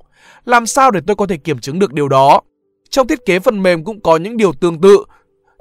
Làm 0.44 0.67
sao 0.67 0.91
để 0.91 1.00
tôi 1.06 1.17
có 1.17 1.26
thể 1.26 1.37
kiểm 1.37 1.58
chứng 1.58 1.79
được 1.79 1.93
điều 1.93 2.08
đó? 2.08 2.41
Trong 2.91 3.06
thiết 3.06 3.26
kế 3.26 3.38
phần 3.38 3.62
mềm 3.62 3.85
cũng 3.85 4.00
có 4.00 4.17
những 4.17 4.37
điều 4.37 4.52
tương 4.52 4.81
tự 4.81 5.05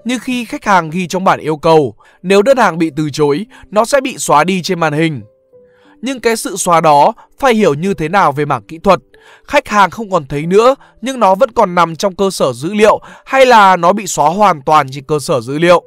như 0.06 0.20
khi 0.20 0.46
khách 0.46 0.66
hàng 0.66 0.90
ghi 0.90 1.08
trong 1.08 1.24
bản 1.24 1.40
yêu 1.40 1.58
cầu, 1.58 1.96
nếu 2.22 2.42
đơn 2.42 2.58
hàng 2.58 2.78
bị 2.78 2.92
từ 2.96 3.10
chối, 3.10 3.46
nó 3.72 3.86
sẽ 3.86 4.02
bị 4.02 4.18
xóa 4.18 4.44
đi 4.44 4.62
trên 4.62 4.80
màn 4.80 4.94
hình. 4.94 5.22
Nhưng 6.02 6.20
cái 6.20 6.36
sự 6.36 6.58
xóa 6.58 6.82
đó 6.82 7.14
phải 7.40 7.54
hiểu 7.54 7.74
như 7.74 7.94
thế 7.94 8.10
nào 8.10 8.32
về 8.32 8.46
mảng 8.46 8.64
kỹ 8.64 8.78
thuật. 8.84 9.00
Khách 9.44 9.68
hàng 9.68 9.90
không 9.90 10.12
còn 10.12 10.26
thấy 10.26 10.46
nữa, 10.46 10.76
nhưng 11.02 11.20
nó 11.20 11.36
vẫn 11.36 11.52
còn 11.52 11.76
nằm 11.76 11.96
trong 11.96 12.16
cơ 12.16 12.32
sở 12.32 12.54
dữ 12.54 12.74
liệu 12.74 13.02
hay 13.26 13.46
là 13.46 13.78
nó 13.78 13.94
bị 13.94 14.08
xóa 14.08 14.30
hoàn 14.30 14.62
toàn 14.62 14.88
trên 14.92 15.04
cơ 15.04 15.20
sở 15.20 15.42
dữ 15.42 15.58
liệu. 15.60 15.84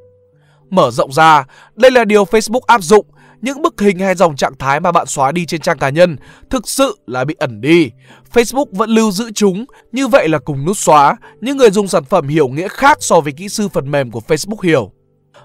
Mở 0.70 0.90
rộng 0.90 1.12
ra, 1.12 1.44
đây 1.74 1.90
là 1.90 2.04
điều 2.04 2.24
Facebook 2.24 2.60
áp 2.66 2.82
dụng 2.82 3.06
những 3.42 3.62
bức 3.62 3.80
hình 3.80 3.98
hay 3.98 4.14
dòng 4.14 4.36
trạng 4.36 4.56
thái 4.58 4.80
mà 4.80 4.92
bạn 4.92 5.06
xóa 5.06 5.32
đi 5.32 5.46
trên 5.46 5.60
trang 5.60 5.78
cá 5.78 5.88
nhân 5.88 6.16
thực 6.50 6.68
sự 6.68 6.98
là 7.06 7.24
bị 7.24 7.34
ẩn 7.38 7.60
đi. 7.60 7.90
Facebook 8.32 8.66
vẫn 8.72 8.90
lưu 8.90 9.10
giữ 9.10 9.30
chúng, 9.34 9.64
như 9.92 10.08
vậy 10.08 10.28
là 10.28 10.38
cùng 10.38 10.64
nút 10.64 10.78
xóa, 10.78 11.16
Những 11.40 11.56
người 11.56 11.70
dùng 11.70 11.88
sản 11.88 12.04
phẩm 12.04 12.28
hiểu 12.28 12.48
nghĩa 12.48 12.68
khác 12.68 12.98
so 13.00 13.20
với 13.20 13.32
kỹ 13.32 13.48
sư 13.48 13.68
phần 13.68 13.90
mềm 13.90 14.10
của 14.10 14.20
Facebook 14.28 14.60
hiểu. 14.62 14.92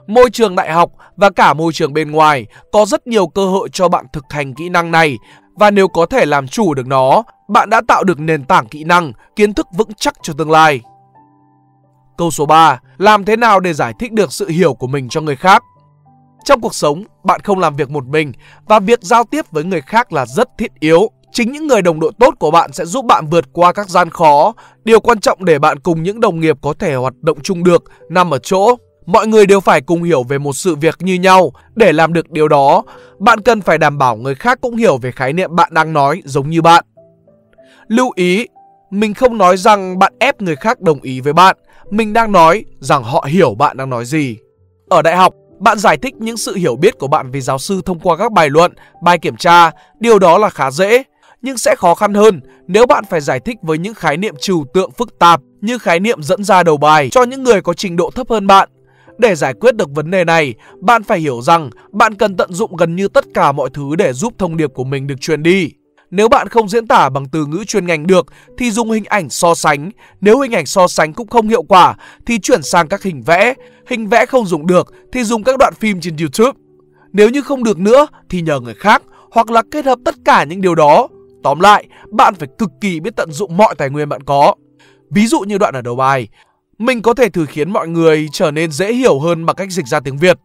Môi 0.07 0.29
trường 0.29 0.55
đại 0.55 0.71
học 0.71 0.91
và 1.15 1.29
cả 1.29 1.53
môi 1.53 1.73
trường 1.73 1.93
bên 1.93 2.11
ngoài 2.11 2.45
có 2.71 2.85
rất 2.85 3.07
nhiều 3.07 3.27
cơ 3.27 3.45
hội 3.45 3.69
cho 3.73 3.89
bạn 3.89 4.05
thực 4.13 4.23
hành 4.29 4.53
kỹ 4.53 4.69
năng 4.69 4.91
này 4.91 5.17
và 5.55 5.71
nếu 5.71 5.87
có 5.87 6.05
thể 6.05 6.25
làm 6.25 6.47
chủ 6.47 6.73
được 6.73 6.87
nó, 6.87 7.23
bạn 7.49 7.69
đã 7.69 7.81
tạo 7.87 8.03
được 8.03 8.19
nền 8.19 8.43
tảng 8.43 8.67
kỹ 8.67 8.83
năng, 8.83 9.13
kiến 9.35 9.53
thức 9.53 9.67
vững 9.73 9.93
chắc 9.97 10.13
cho 10.21 10.33
tương 10.37 10.51
lai. 10.51 10.81
Câu 12.17 12.31
số 12.31 12.45
3, 12.45 12.79
làm 12.97 13.25
thế 13.25 13.35
nào 13.35 13.59
để 13.59 13.73
giải 13.73 13.93
thích 13.99 14.11
được 14.11 14.33
sự 14.33 14.47
hiểu 14.47 14.73
của 14.73 14.87
mình 14.87 15.09
cho 15.09 15.21
người 15.21 15.35
khác? 15.35 15.63
Trong 16.47 16.61
cuộc 16.61 16.75
sống, 16.75 17.03
bạn 17.23 17.41
không 17.43 17.59
làm 17.59 17.75
việc 17.75 17.89
một 17.89 18.05
mình 18.07 18.31
và 18.65 18.79
việc 18.79 18.99
giao 19.01 19.23
tiếp 19.23 19.51
với 19.51 19.63
người 19.63 19.81
khác 19.81 20.13
là 20.13 20.25
rất 20.25 20.49
thiết 20.57 20.71
yếu. 20.79 21.09
Chính 21.31 21.51
những 21.51 21.67
người 21.67 21.81
đồng 21.81 21.99
đội 21.99 22.11
tốt 22.19 22.33
của 22.39 22.51
bạn 22.51 22.73
sẽ 22.73 22.85
giúp 22.85 23.05
bạn 23.05 23.27
vượt 23.27 23.45
qua 23.53 23.73
các 23.73 23.89
gian 23.89 24.09
khó. 24.09 24.53
Điều 24.83 24.99
quan 24.99 25.19
trọng 25.19 25.45
để 25.45 25.59
bạn 25.59 25.79
cùng 25.79 26.03
những 26.03 26.19
đồng 26.19 26.39
nghiệp 26.39 26.57
có 26.61 26.73
thể 26.79 26.95
hoạt 26.95 27.13
động 27.21 27.37
chung 27.43 27.63
được 27.63 27.83
nằm 28.09 28.33
ở 28.33 28.37
chỗ 28.37 28.75
mọi 29.05 29.27
người 29.27 29.45
đều 29.45 29.59
phải 29.59 29.81
cùng 29.81 30.03
hiểu 30.03 30.23
về 30.23 30.37
một 30.37 30.53
sự 30.53 30.75
việc 30.75 30.95
như 30.99 31.13
nhau. 31.13 31.51
Để 31.75 31.91
làm 31.91 32.13
được 32.13 32.31
điều 32.31 32.47
đó, 32.47 32.83
bạn 33.19 33.41
cần 33.41 33.61
phải 33.61 33.77
đảm 33.77 33.97
bảo 33.97 34.15
người 34.15 34.35
khác 34.35 34.61
cũng 34.61 34.75
hiểu 34.75 34.97
về 34.97 35.11
khái 35.11 35.33
niệm 35.33 35.55
bạn 35.55 35.73
đang 35.73 35.93
nói 35.93 36.21
giống 36.25 36.49
như 36.49 36.61
bạn. 36.61 36.85
Lưu 37.87 38.11
ý, 38.15 38.47
mình 38.91 39.13
không 39.13 39.37
nói 39.37 39.57
rằng 39.57 39.99
bạn 39.99 40.13
ép 40.19 40.41
người 40.41 40.55
khác 40.55 40.81
đồng 40.81 41.01
ý 41.01 41.21
với 41.21 41.33
bạn, 41.33 41.57
mình 41.89 42.13
đang 42.13 42.31
nói 42.31 42.65
rằng 42.79 43.03
họ 43.03 43.25
hiểu 43.29 43.55
bạn 43.55 43.77
đang 43.77 43.89
nói 43.89 44.05
gì. 44.05 44.37
Ở 44.89 45.01
đại 45.01 45.15
học, 45.15 45.33
bạn 45.59 45.79
giải 45.79 45.97
thích 45.97 46.15
những 46.15 46.37
sự 46.37 46.55
hiểu 46.55 46.75
biết 46.75 46.97
của 46.99 47.07
bạn 47.07 47.31
về 47.31 47.41
giáo 47.41 47.57
sư 47.57 47.81
thông 47.85 47.99
qua 47.99 48.17
các 48.17 48.31
bài 48.31 48.49
luận, 48.49 48.73
bài 49.03 49.17
kiểm 49.17 49.35
tra, 49.35 49.71
điều 49.99 50.19
đó 50.19 50.37
là 50.37 50.49
khá 50.49 50.71
dễ. 50.71 51.03
Nhưng 51.41 51.57
sẽ 51.57 51.75
khó 51.75 51.95
khăn 51.95 52.13
hơn 52.13 52.41
nếu 52.67 52.85
bạn 52.85 53.03
phải 53.09 53.21
giải 53.21 53.39
thích 53.39 53.57
với 53.61 53.77
những 53.77 53.93
khái 53.93 54.17
niệm 54.17 54.35
trừu 54.39 54.65
tượng 54.73 54.91
phức 54.91 55.19
tạp 55.19 55.41
như 55.61 55.77
khái 55.77 55.99
niệm 55.99 56.23
dẫn 56.23 56.43
ra 56.43 56.63
đầu 56.63 56.77
bài 56.77 57.09
cho 57.09 57.23
những 57.23 57.43
người 57.43 57.61
có 57.61 57.73
trình 57.73 57.95
độ 57.95 58.11
thấp 58.11 58.29
hơn 58.29 58.47
bạn. 58.47 58.69
Để 59.17 59.35
giải 59.35 59.53
quyết 59.53 59.75
được 59.75 59.89
vấn 59.95 60.11
đề 60.11 60.23
này, 60.23 60.53
bạn 60.81 61.03
phải 61.03 61.19
hiểu 61.19 61.41
rằng 61.41 61.69
bạn 61.91 62.15
cần 62.15 62.37
tận 62.37 62.53
dụng 62.53 62.75
gần 62.75 62.95
như 62.95 63.07
tất 63.07 63.25
cả 63.33 63.51
mọi 63.51 63.69
thứ 63.73 63.95
để 63.95 64.13
giúp 64.13 64.33
thông 64.37 64.57
điệp 64.57 64.73
của 64.73 64.83
mình 64.83 65.07
được 65.07 65.21
truyền 65.21 65.43
đi. 65.43 65.71
Nếu 66.11 66.29
bạn 66.29 66.47
không 66.47 66.69
diễn 66.69 66.87
tả 66.87 67.09
bằng 67.09 67.25
từ 67.25 67.45
ngữ 67.45 67.63
chuyên 67.67 67.87
ngành 67.87 68.07
được 68.07 68.25
thì 68.57 68.71
dùng 68.71 68.91
hình 68.91 69.05
ảnh 69.05 69.29
so 69.29 69.55
sánh. 69.55 69.91
Nếu 70.21 70.39
hình 70.39 70.51
ảnh 70.51 70.65
so 70.65 70.87
sánh 70.87 71.13
cũng 71.13 71.27
không 71.27 71.49
hiệu 71.49 71.63
quả 71.63 71.95
thì 72.25 72.39
chuyển 72.39 72.63
sang 72.63 72.87
các 72.87 73.03
hình 73.03 73.23
vẽ. 73.23 73.53
Hình 73.87 74.07
vẽ 74.07 74.25
không 74.25 74.45
dùng 74.45 74.67
được 74.67 74.93
thì 75.11 75.23
dùng 75.23 75.43
các 75.43 75.57
đoạn 75.59 75.73
phim 75.79 76.01
trên 76.01 76.17
YouTube. 76.17 76.59
Nếu 77.13 77.29
như 77.29 77.41
không 77.41 77.63
được 77.63 77.79
nữa 77.79 78.07
thì 78.29 78.41
nhờ 78.41 78.59
người 78.59 78.73
khác 78.73 79.03
hoặc 79.31 79.51
là 79.51 79.63
kết 79.71 79.85
hợp 79.85 79.99
tất 80.05 80.15
cả 80.25 80.43
những 80.43 80.61
điều 80.61 80.75
đó. 80.75 81.07
Tóm 81.43 81.59
lại, 81.59 81.85
bạn 82.11 82.35
phải 82.35 82.47
cực 82.57 82.69
kỳ 82.81 82.99
biết 82.99 83.15
tận 83.15 83.31
dụng 83.31 83.57
mọi 83.57 83.75
tài 83.77 83.89
nguyên 83.89 84.09
bạn 84.09 84.23
có. 84.23 84.55
Ví 85.09 85.27
dụ 85.27 85.39
như 85.39 85.57
đoạn 85.57 85.73
ở 85.73 85.81
đầu 85.81 85.95
bài, 85.95 86.27
mình 86.77 87.01
có 87.01 87.13
thể 87.13 87.29
thử 87.29 87.45
khiến 87.45 87.71
mọi 87.71 87.87
người 87.87 88.27
trở 88.31 88.51
nên 88.51 88.71
dễ 88.71 88.93
hiểu 88.93 89.19
hơn 89.19 89.45
bằng 89.45 89.55
cách 89.55 89.71
dịch 89.71 89.87
ra 89.87 89.99
tiếng 89.99 90.17
Việt. 90.17 90.39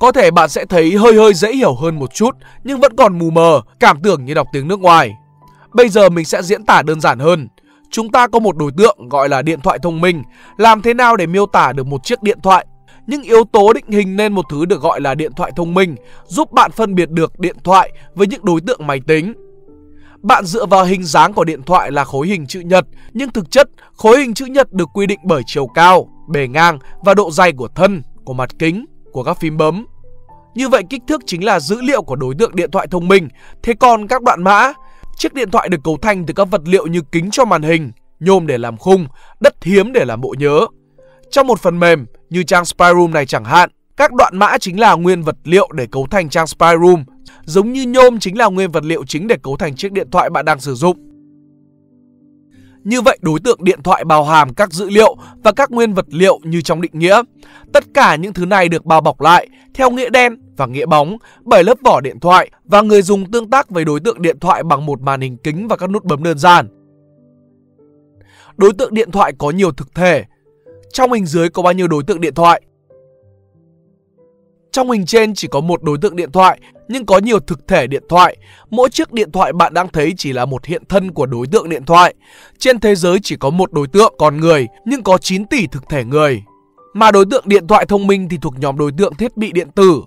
Có 0.00 0.12
thể 0.12 0.30
bạn 0.30 0.48
sẽ 0.48 0.64
thấy 0.64 0.96
hơi 0.96 1.14
hơi 1.14 1.34
dễ 1.34 1.52
hiểu 1.52 1.74
hơn 1.74 1.98
một 1.98 2.14
chút 2.14 2.36
nhưng 2.64 2.80
vẫn 2.80 2.96
còn 2.96 3.18
mù 3.18 3.30
mờ, 3.30 3.60
cảm 3.80 4.02
tưởng 4.02 4.24
như 4.24 4.34
đọc 4.34 4.46
tiếng 4.52 4.68
nước 4.68 4.80
ngoài. 4.80 5.12
Bây 5.72 5.88
giờ 5.88 6.08
mình 6.08 6.24
sẽ 6.24 6.42
diễn 6.42 6.64
tả 6.64 6.82
đơn 6.82 7.00
giản 7.00 7.18
hơn. 7.18 7.48
Chúng 7.90 8.12
ta 8.12 8.26
có 8.26 8.38
một 8.38 8.56
đối 8.56 8.70
tượng 8.76 9.08
gọi 9.08 9.28
là 9.28 9.42
điện 9.42 9.60
thoại 9.60 9.78
thông 9.82 10.00
minh. 10.00 10.22
Làm 10.56 10.82
thế 10.82 10.94
nào 10.94 11.16
để 11.16 11.26
miêu 11.26 11.46
tả 11.46 11.72
được 11.72 11.86
một 11.86 12.04
chiếc 12.04 12.22
điện 12.22 12.38
thoại? 12.42 12.66
Những 13.06 13.22
yếu 13.22 13.44
tố 13.44 13.72
định 13.72 13.84
hình 13.88 14.16
nên 14.16 14.32
một 14.32 14.44
thứ 14.50 14.64
được 14.64 14.80
gọi 14.80 15.00
là 15.00 15.14
điện 15.14 15.32
thoại 15.36 15.52
thông 15.56 15.74
minh, 15.74 15.96
giúp 16.26 16.52
bạn 16.52 16.70
phân 16.70 16.94
biệt 16.94 17.10
được 17.10 17.38
điện 17.38 17.56
thoại 17.64 17.90
với 18.14 18.26
những 18.26 18.44
đối 18.44 18.60
tượng 18.60 18.86
máy 18.86 19.00
tính. 19.06 19.32
Bạn 20.22 20.44
dựa 20.44 20.66
vào 20.66 20.84
hình 20.84 21.04
dáng 21.04 21.32
của 21.32 21.44
điện 21.44 21.62
thoại 21.62 21.90
là 21.92 22.04
khối 22.04 22.28
hình 22.28 22.46
chữ 22.46 22.60
nhật, 22.60 22.84
nhưng 23.12 23.30
thực 23.30 23.50
chất 23.50 23.68
khối 23.92 24.18
hình 24.18 24.34
chữ 24.34 24.46
nhật 24.46 24.72
được 24.72 24.88
quy 24.94 25.06
định 25.06 25.20
bởi 25.24 25.42
chiều 25.46 25.66
cao, 25.66 26.08
bề 26.28 26.48
ngang 26.48 26.78
và 27.04 27.14
độ 27.14 27.30
dày 27.30 27.52
của 27.52 27.68
thân, 27.68 28.02
của 28.24 28.32
mặt 28.32 28.50
kính, 28.58 28.84
của 29.12 29.24
các 29.24 29.40
phím 29.40 29.56
bấm. 29.56 29.86
Như 30.54 30.68
vậy 30.68 30.82
kích 30.90 31.02
thước 31.08 31.20
chính 31.26 31.44
là 31.44 31.60
dữ 31.60 31.80
liệu 31.82 32.02
của 32.02 32.16
đối 32.16 32.34
tượng 32.38 32.56
điện 32.56 32.70
thoại 32.70 32.86
thông 32.90 33.08
minh. 33.08 33.28
Thế 33.62 33.74
còn 33.80 34.08
các 34.08 34.22
đoạn 34.22 34.44
mã, 34.44 34.72
chiếc 35.16 35.34
điện 35.34 35.50
thoại 35.50 35.68
được 35.68 35.78
cấu 35.84 35.98
thành 36.02 36.26
từ 36.26 36.34
các 36.34 36.44
vật 36.44 36.62
liệu 36.64 36.86
như 36.86 37.00
kính 37.12 37.30
cho 37.30 37.44
màn 37.44 37.62
hình, 37.62 37.92
nhôm 38.20 38.46
để 38.46 38.58
làm 38.58 38.76
khung, 38.76 39.06
đất 39.40 39.54
hiếm 39.62 39.92
để 39.92 40.04
làm 40.04 40.20
bộ 40.20 40.34
nhớ. 40.38 40.66
Trong 41.30 41.46
một 41.46 41.60
phần 41.60 41.78
mềm 41.78 42.06
như 42.30 42.42
trang 42.42 42.64
Spyroom 42.64 43.10
này 43.10 43.26
chẳng 43.26 43.44
hạn, 43.44 43.70
Các 44.00 44.12
đoạn 44.12 44.36
mã 44.36 44.58
chính 44.58 44.80
là 44.80 44.94
nguyên 44.94 45.22
vật 45.22 45.36
liệu 45.44 45.68
để 45.72 45.86
cấu 45.92 46.06
thành 46.10 46.28
trang 46.28 46.46
spy 46.46 46.66
room, 46.82 47.04
giống 47.44 47.72
như 47.72 47.86
nhôm 47.86 48.18
chính 48.18 48.38
là 48.38 48.46
nguyên 48.46 48.70
vật 48.70 48.84
liệu 48.84 49.04
chính 49.04 49.26
để 49.26 49.36
cấu 49.42 49.56
thành 49.56 49.76
chiếc 49.76 49.92
điện 49.92 50.10
thoại 50.10 50.30
bạn 50.30 50.44
đang 50.44 50.60
sử 50.60 50.74
dụng. 50.74 51.09
Như 52.84 53.02
vậy 53.02 53.18
đối 53.22 53.40
tượng 53.40 53.64
điện 53.64 53.82
thoại 53.82 54.04
bao 54.04 54.24
hàm 54.24 54.54
các 54.54 54.72
dữ 54.72 54.90
liệu 54.90 55.16
và 55.42 55.52
các 55.52 55.70
nguyên 55.70 55.94
vật 55.94 56.06
liệu 56.08 56.38
như 56.42 56.60
trong 56.60 56.80
định 56.80 56.92
nghĩa. 56.94 57.22
Tất 57.72 57.84
cả 57.94 58.16
những 58.16 58.32
thứ 58.32 58.46
này 58.46 58.68
được 58.68 58.84
bao 58.84 59.00
bọc 59.00 59.20
lại 59.20 59.48
theo 59.74 59.90
nghĩa 59.90 60.10
đen 60.10 60.36
và 60.56 60.66
nghĩa 60.66 60.86
bóng 60.86 61.16
bởi 61.42 61.64
lớp 61.64 61.78
vỏ 61.84 62.00
điện 62.00 62.20
thoại 62.20 62.50
và 62.64 62.80
người 62.80 63.02
dùng 63.02 63.30
tương 63.30 63.50
tác 63.50 63.70
với 63.70 63.84
đối 63.84 64.00
tượng 64.00 64.22
điện 64.22 64.38
thoại 64.38 64.62
bằng 64.62 64.86
một 64.86 65.00
màn 65.00 65.20
hình 65.20 65.36
kính 65.36 65.68
và 65.68 65.76
các 65.76 65.90
nút 65.90 66.04
bấm 66.04 66.22
đơn 66.22 66.38
giản. 66.38 66.68
Đối 68.56 68.72
tượng 68.72 68.94
điện 68.94 69.10
thoại 69.10 69.32
có 69.38 69.50
nhiều 69.50 69.72
thực 69.72 69.94
thể. 69.94 70.24
Trong 70.92 71.12
hình 71.12 71.26
dưới 71.26 71.48
có 71.48 71.62
bao 71.62 71.72
nhiêu 71.72 71.88
đối 71.88 72.02
tượng 72.02 72.20
điện 72.20 72.34
thoại? 72.34 72.62
Trong 74.72 74.90
hình 74.90 75.06
trên 75.06 75.34
chỉ 75.34 75.48
có 75.48 75.60
một 75.60 75.82
đối 75.82 75.98
tượng 76.02 76.16
điện 76.16 76.32
thoại 76.32 76.60
nhưng 76.88 77.06
có 77.06 77.18
nhiều 77.18 77.40
thực 77.40 77.68
thể 77.68 77.86
điện 77.86 78.02
thoại. 78.08 78.36
Mỗi 78.70 78.90
chiếc 78.90 79.12
điện 79.12 79.32
thoại 79.32 79.52
bạn 79.52 79.74
đang 79.74 79.88
thấy 79.88 80.12
chỉ 80.16 80.32
là 80.32 80.44
một 80.44 80.64
hiện 80.64 80.82
thân 80.88 81.12
của 81.12 81.26
đối 81.26 81.46
tượng 81.46 81.68
điện 81.68 81.84
thoại. 81.84 82.14
Trên 82.58 82.80
thế 82.80 82.94
giới 82.94 83.18
chỉ 83.22 83.36
có 83.36 83.50
một 83.50 83.72
đối 83.72 83.86
tượng 83.86 84.14
con 84.18 84.36
người 84.36 84.66
nhưng 84.84 85.02
có 85.02 85.18
9 85.18 85.46
tỷ 85.46 85.66
thực 85.66 85.88
thể 85.88 86.04
người. 86.04 86.42
Mà 86.94 87.10
đối 87.10 87.24
tượng 87.30 87.44
điện 87.48 87.66
thoại 87.66 87.86
thông 87.86 88.06
minh 88.06 88.28
thì 88.28 88.38
thuộc 88.42 88.54
nhóm 88.58 88.78
đối 88.78 88.92
tượng 88.98 89.14
thiết 89.14 89.36
bị 89.36 89.52
điện 89.52 89.70
tử, 89.70 90.02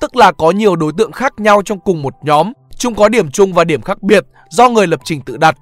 tức 0.00 0.16
là 0.16 0.32
có 0.32 0.50
nhiều 0.50 0.76
đối 0.76 0.92
tượng 0.98 1.12
khác 1.12 1.32
nhau 1.38 1.62
trong 1.64 1.80
cùng 1.80 2.02
một 2.02 2.14
nhóm, 2.22 2.52
chúng 2.78 2.94
có 2.94 3.08
điểm 3.08 3.30
chung 3.30 3.52
và 3.52 3.64
điểm 3.64 3.82
khác 3.82 4.02
biệt 4.02 4.24
do 4.50 4.68
người 4.68 4.86
lập 4.86 5.00
trình 5.04 5.20
tự 5.20 5.36
đặt. 5.36 5.58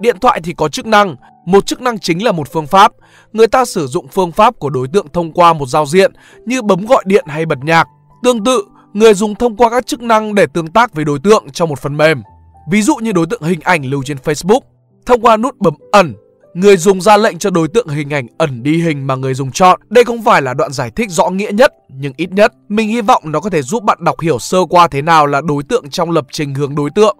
Điện 0.00 0.16
thoại 0.20 0.40
thì 0.44 0.52
có 0.52 0.68
chức 0.68 0.86
năng, 0.86 1.16
một 1.46 1.66
chức 1.66 1.80
năng 1.80 1.98
chính 1.98 2.24
là 2.24 2.32
một 2.32 2.48
phương 2.52 2.66
pháp. 2.66 2.92
Người 3.36 3.46
ta 3.46 3.64
sử 3.64 3.86
dụng 3.86 4.08
phương 4.08 4.32
pháp 4.32 4.58
của 4.58 4.70
đối 4.70 4.88
tượng 4.88 5.06
thông 5.12 5.32
qua 5.32 5.52
một 5.52 5.68
giao 5.68 5.86
diện 5.86 6.12
như 6.46 6.62
bấm 6.62 6.86
gọi 6.86 7.04
điện 7.06 7.24
hay 7.28 7.46
bật 7.46 7.58
nhạc. 7.62 7.88
Tương 8.22 8.44
tự, 8.44 8.64
người 8.92 9.14
dùng 9.14 9.34
thông 9.34 9.56
qua 9.56 9.70
các 9.70 9.86
chức 9.86 10.02
năng 10.02 10.34
để 10.34 10.46
tương 10.46 10.66
tác 10.66 10.94
với 10.94 11.04
đối 11.04 11.18
tượng 11.18 11.50
trong 11.52 11.68
một 11.68 11.78
phần 11.78 11.96
mềm. 11.96 12.22
Ví 12.70 12.82
dụ 12.82 12.96
như 12.96 13.12
đối 13.12 13.26
tượng 13.26 13.42
hình 13.42 13.60
ảnh 13.60 13.84
lưu 13.84 14.02
trên 14.02 14.16
Facebook, 14.24 14.60
thông 15.06 15.20
qua 15.20 15.36
nút 15.36 15.58
bấm 15.58 15.74
ẩn, 15.92 16.14
người 16.54 16.76
dùng 16.76 17.00
ra 17.00 17.16
lệnh 17.16 17.38
cho 17.38 17.50
đối 17.50 17.68
tượng 17.68 17.88
hình 17.88 18.10
ảnh 18.10 18.26
ẩn 18.38 18.62
đi 18.62 18.82
hình 18.82 19.06
mà 19.06 19.14
người 19.14 19.34
dùng 19.34 19.52
chọn. 19.52 19.80
Đây 19.88 20.04
không 20.04 20.22
phải 20.22 20.42
là 20.42 20.54
đoạn 20.54 20.72
giải 20.72 20.90
thích 20.90 21.10
rõ 21.10 21.30
nghĩa 21.30 21.50
nhất, 21.52 21.74
nhưng 21.88 22.12
ít 22.16 22.32
nhất 22.32 22.52
mình 22.68 22.88
hy 22.88 23.00
vọng 23.00 23.22
nó 23.26 23.40
có 23.40 23.50
thể 23.50 23.62
giúp 23.62 23.82
bạn 23.82 23.98
đọc 24.04 24.20
hiểu 24.20 24.38
sơ 24.38 24.58
qua 24.70 24.88
thế 24.88 25.02
nào 25.02 25.26
là 25.26 25.40
đối 25.40 25.62
tượng 25.62 25.90
trong 25.90 26.10
lập 26.10 26.26
trình 26.32 26.54
hướng 26.54 26.74
đối 26.74 26.90
tượng. 26.90 27.16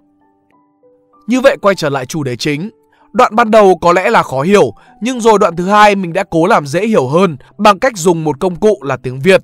Như 1.27 1.41
vậy 1.41 1.57
quay 1.61 1.75
trở 1.75 1.89
lại 1.89 2.05
chủ 2.05 2.23
đề 2.23 2.35
chính, 2.35 2.69
Đoạn 3.13 3.35
ban 3.35 3.51
đầu 3.51 3.77
có 3.81 3.93
lẽ 3.93 4.09
là 4.09 4.23
khó 4.23 4.41
hiểu, 4.41 4.73
nhưng 5.01 5.21
rồi 5.21 5.39
đoạn 5.39 5.55
thứ 5.55 5.65
hai 5.65 5.95
mình 5.95 6.13
đã 6.13 6.23
cố 6.29 6.47
làm 6.47 6.67
dễ 6.67 6.87
hiểu 6.87 7.07
hơn 7.07 7.37
bằng 7.57 7.79
cách 7.79 7.97
dùng 7.97 8.23
một 8.23 8.39
công 8.39 8.55
cụ 8.55 8.79
là 8.83 8.97
tiếng 8.97 9.19
Việt. 9.19 9.41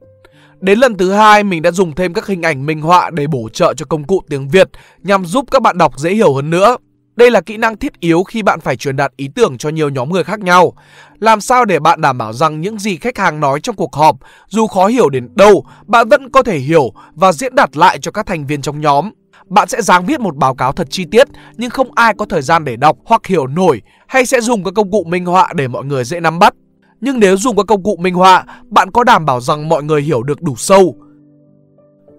Đến 0.60 0.79
lần 0.79 0.98
thứ 0.98 1.12
hai 1.12 1.43
mình 1.43 1.62
đã 1.62 1.72
dùng 1.72 1.96
thêm 1.96 2.13
các 2.13 2.27
hình 2.27 2.41
ảnh 2.41 2.65
minh 2.65 2.82
họa 2.82 3.10
để 3.10 3.27
bổ 3.27 3.50
trợ 3.53 3.74
cho 3.74 3.86
công 3.86 4.03
cụ 4.03 4.22
tiếng 4.29 4.50
Việt 4.50 4.70
nhằm 5.00 5.25
giúp 5.25 5.46
các 5.51 5.62
bạn 5.62 5.77
đọc 5.77 6.00
dễ 6.00 6.13
hiểu 6.13 6.34
hơn 6.34 6.50
nữa. 6.50 6.77
Đây 7.15 7.32
là 7.32 7.41
kỹ 7.41 7.58
năng 7.58 7.77
thiết 7.77 8.00
yếu 8.00 8.24
khi 8.24 8.41
bạn 8.41 8.60
phải 8.60 8.75
truyền 8.75 8.96
đạt 8.96 9.12
ý 9.15 9.29
tưởng 9.36 9.58
cho 9.58 9.70
nhiều 9.70 9.89
nhóm 9.89 10.10
người 10.10 10.24
khác 10.24 10.39
nhau. 10.39 10.74
Làm 11.20 11.41
sao 11.41 11.65
để 11.65 11.79
bạn 11.79 12.01
đảm 12.01 12.17
bảo 12.17 12.34
rằng 12.34 12.62
những 12.62 12.79
gì 12.79 12.98
khách 12.98 13.17
hàng 13.17 13.39
nói 13.39 13.60
trong 13.60 13.75
cuộc 13.75 13.96
họp, 13.96 14.17
dù 14.48 14.67
khó 14.67 14.88
hiểu 14.88 15.10
đến 15.10 15.29
đâu, 15.36 15.65
bạn 15.86 16.10
vẫn 16.10 16.32
có 16.32 16.43
thể 16.43 16.58
hiểu 16.58 16.91
và 17.13 17.32
diễn 17.32 17.55
đạt 17.55 17.77
lại 17.77 18.00
cho 18.01 18.12
các 18.12 18.25
thành 18.25 18.46
viên 18.46 18.62
trong 18.62 18.82
nhóm. 18.82 19.10
Bạn 19.50 19.67
sẽ 19.67 19.81
dáng 19.81 20.05
viết 20.05 20.19
một 20.19 20.35
báo 20.35 20.55
cáo 20.55 20.71
thật 20.71 20.88
chi 20.89 21.05
tiết 21.12 21.27
nhưng 21.57 21.69
không 21.69 21.91
ai 21.95 22.13
có 22.17 22.25
thời 22.25 22.41
gian 22.41 22.65
để 22.65 22.75
đọc 22.75 22.97
hoặc 23.05 23.27
hiểu 23.27 23.47
nổi 23.47 23.81
hay 24.07 24.25
sẽ 24.25 24.41
dùng 24.41 24.63
các 24.63 24.73
công 24.75 24.91
cụ 24.91 25.03
minh 25.03 25.25
họa 25.25 25.53
để 25.55 25.67
mọi 25.67 25.85
người 25.85 26.03
dễ 26.03 26.19
nắm 26.19 26.39
bắt. 26.39 26.53
Nhưng 27.01 27.19
nếu 27.19 27.38
dùng 27.38 27.55
các 27.57 27.65
công 27.67 27.83
cụ 27.83 27.97
minh 28.00 28.13
họa, 28.13 28.45
bạn 28.69 28.91
có 28.91 29.03
đảm 29.03 29.25
bảo 29.25 29.41
rằng 29.41 29.69
mọi 29.69 29.83
người 29.83 30.01
hiểu 30.01 30.23
được 30.23 30.41
đủ 30.41 30.55
sâu. 30.55 30.95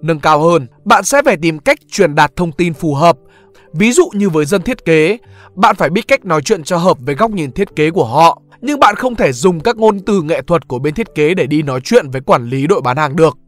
Nâng 0.02 0.20
cao 0.20 0.40
hơn, 0.40 0.66
bạn 0.84 1.04
sẽ 1.04 1.22
phải 1.24 1.36
tìm 1.36 1.58
cách 1.58 1.78
truyền 1.90 2.14
đạt 2.14 2.36
thông 2.36 2.52
tin 2.52 2.74
phù 2.74 2.94
hợp. 2.94 3.16
Ví 3.72 3.92
dụ 3.92 4.08
như 4.12 4.30
với 4.30 4.44
dân 4.44 4.62
thiết 4.62 4.84
kế, 4.84 5.18
bạn 5.54 5.76
phải 5.76 5.90
biết 5.90 6.08
cách 6.08 6.24
nói 6.24 6.42
chuyện 6.42 6.64
cho 6.64 6.76
hợp 6.76 6.98
với 7.00 7.14
góc 7.14 7.30
nhìn 7.30 7.52
thiết 7.52 7.76
kế 7.76 7.90
của 7.90 8.04
họ. 8.04 8.42
Nhưng 8.60 8.80
bạn 8.80 8.94
không 8.94 9.14
thể 9.14 9.32
dùng 9.32 9.60
các 9.60 9.76
ngôn 9.76 10.00
từ 10.00 10.22
nghệ 10.22 10.42
thuật 10.42 10.68
của 10.68 10.78
bên 10.78 10.94
thiết 10.94 11.14
kế 11.14 11.34
để 11.34 11.46
đi 11.46 11.62
nói 11.62 11.80
chuyện 11.84 12.10
với 12.10 12.20
quản 12.20 12.48
lý 12.48 12.66
đội 12.66 12.80
bán 12.80 12.96
hàng 12.96 13.16
được. 13.16 13.38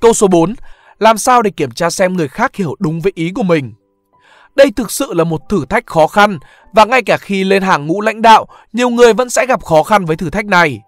Câu 0.00 0.12
số 0.12 0.26
4. 0.26 0.54
Làm 0.98 1.18
sao 1.18 1.42
để 1.42 1.50
kiểm 1.50 1.70
tra 1.70 1.90
xem 1.90 2.12
người 2.12 2.28
khác 2.28 2.56
hiểu 2.56 2.76
đúng 2.78 3.00
với 3.00 3.12
ý 3.14 3.30
của 3.34 3.42
mình? 3.42 3.72
Đây 4.56 4.70
thực 4.76 4.90
sự 4.90 5.14
là 5.14 5.24
một 5.24 5.40
thử 5.48 5.64
thách 5.70 5.86
khó 5.86 6.06
khăn 6.06 6.38
và 6.72 6.84
ngay 6.84 7.02
cả 7.02 7.16
khi 7.16 7.44
lên 7.44 7.62
hàng 7.62 7.86
ngũ 7.86 8.00
lãnh 8.00 8.22
đạo, 8.22 8.46
nhiều 8.72 8.90
người 8.90 9.12
vẫn 9.12 9.30
sẽ 9.30 9.46
gặp 9.46 9.64
khó 9.64 9.82
khăn 9.82 10.04
với 10.04 10.16
thử 10.16 10.30
thách 10.30 10.46
này. 10.46 10.80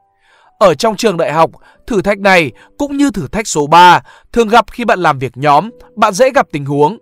Ở 0.59 0.75
trong 0.75 0.97
trường 0.97 1.17
đại 1.17 1.33
học, 1.33 1.51
thử 1.87 2.03
thách 2.03 2.19
này 2.19 2.53
cũng 2.79 2.97
như 2.97 3.11
thử 3.11 3.29
thách 3.29 3.47
số 3.47 3.67
3 3.67 4.03
thường 4.33 4.49
gặp 4.49 4.71
khi 4.71 4.85
bạn 4.85 4.99
làm 4.99 5.19
việc 5.19 5.33
nhóm, 5.37 5.71
bạn 5.97 6.13
dễ 6.13 6.31
gặp 6.31 6.47
tình 6.53 6.65
huống. 6.65 6.99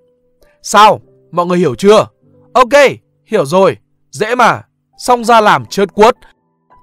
Sao? 0.62 1.00
Mọi 1.32 1.46
người 1.46 1.58
hiểu 1.58 1.75
chưa? 1.75 2.06
Ok, 2.54 2.73
hiểu 3.26 3.46
rồi. 3.46 3.76
Dễ 4.11 4.34
mà. 4.34 4.62
Xong 4.99 5.25
ra 5.25 5.40
làm 5.40 5.66
chớt 5.66 5.94
quất. 5.94 6.16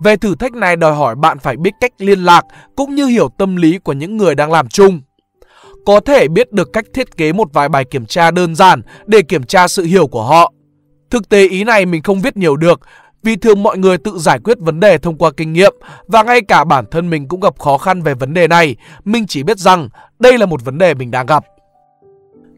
Về 0.03 0.17
thử 0.17 0.35
thách 0.35 0.53
này 0.53 0.75
đòi 0.75 0.95
hỏi 0.95 1.15
bạn 1.15 1.39
phải 1.39 1.57
biết 1.57 1.71
cách 1.81 1.91
liên 1.97 2.23
lạc 2.23 2.45
cũng 2.75 2.95
như 2.95 3.05
hiểu 3.05 3.29
tâm 3.37 3.55
lý 3.55 3.77
của 3.77 3.93
những 3.93 4.17
người 4.17 4.35
đang 4.35 4.51
làm 4.51 4.67
chung 4.67 5.01
có 5.85 5.99
thể 5.99 6.27
biết 6.27 6.51
được 6.51 6.73
cách 6.73 6.85
thiết 6.93 7.17
kế 7.17 7.33
một 7.33 7.53
vài 7.53 7.69
bài 7.69 7.85
kiểm 7.85 8.05
tra 8.05 8.31
đơn 8.31 8.55
giản 8.55 8.81
để 9.05 9.21
kiểm 9.21 9.43
tra 9.43 9.67
sự 9.67 9.83
hiểu 9.83 10.07
của 10.07 10.23
họ. 10.23 10.53
Thực 11.09 11.29
tế 11.29 11.47
ý 11.47 11.63
này 11.63 11.85
mình 11.85 12.03
không 12.03 12.21
viết 12.21 12.37
nhiều 12.37 12.55
được 12.55 12.79
vì 13.23 13.35
thường 13.35 13.63
mọi 13.63 13.77
người 13.77 13.97
tự 13.97 14.17
giải 14.17 14.39
quyết 14.43 14.57
vấn 14.59 14.79
đề 14.79 14.97
thông 14.97 15.17
qua 15.17 15.31
kinh 15.37 15.53
nghiệm 15.53 15.73
và 16.07 16.23
ngay 16.23 16.41
cả 16.41 16.63
bản 16.63 16.85
thân 16.91 17.09
mình 17.09 17.27
cũng 17.27 17.39
gặp 17.39 17.59
khó 17.59 17.77
khăn 17.77 18.01
về 18.01 18.13
vấn 18.13 18.33
đề 18.33 18.47
này. 18.47 18.75
Mình 19.05 19.27
chỉ 19.27 19.43
biết 19.43 19.57
rằng 19.57 19.89
đây 20.19 20.37
là 20.37 20.45
một 20.45 20.65
vấn 20.65 20.77
đề 20.77 20.93
mình 20.93 21.11
đang 21.11 21.25
gặp. 21.25 21.45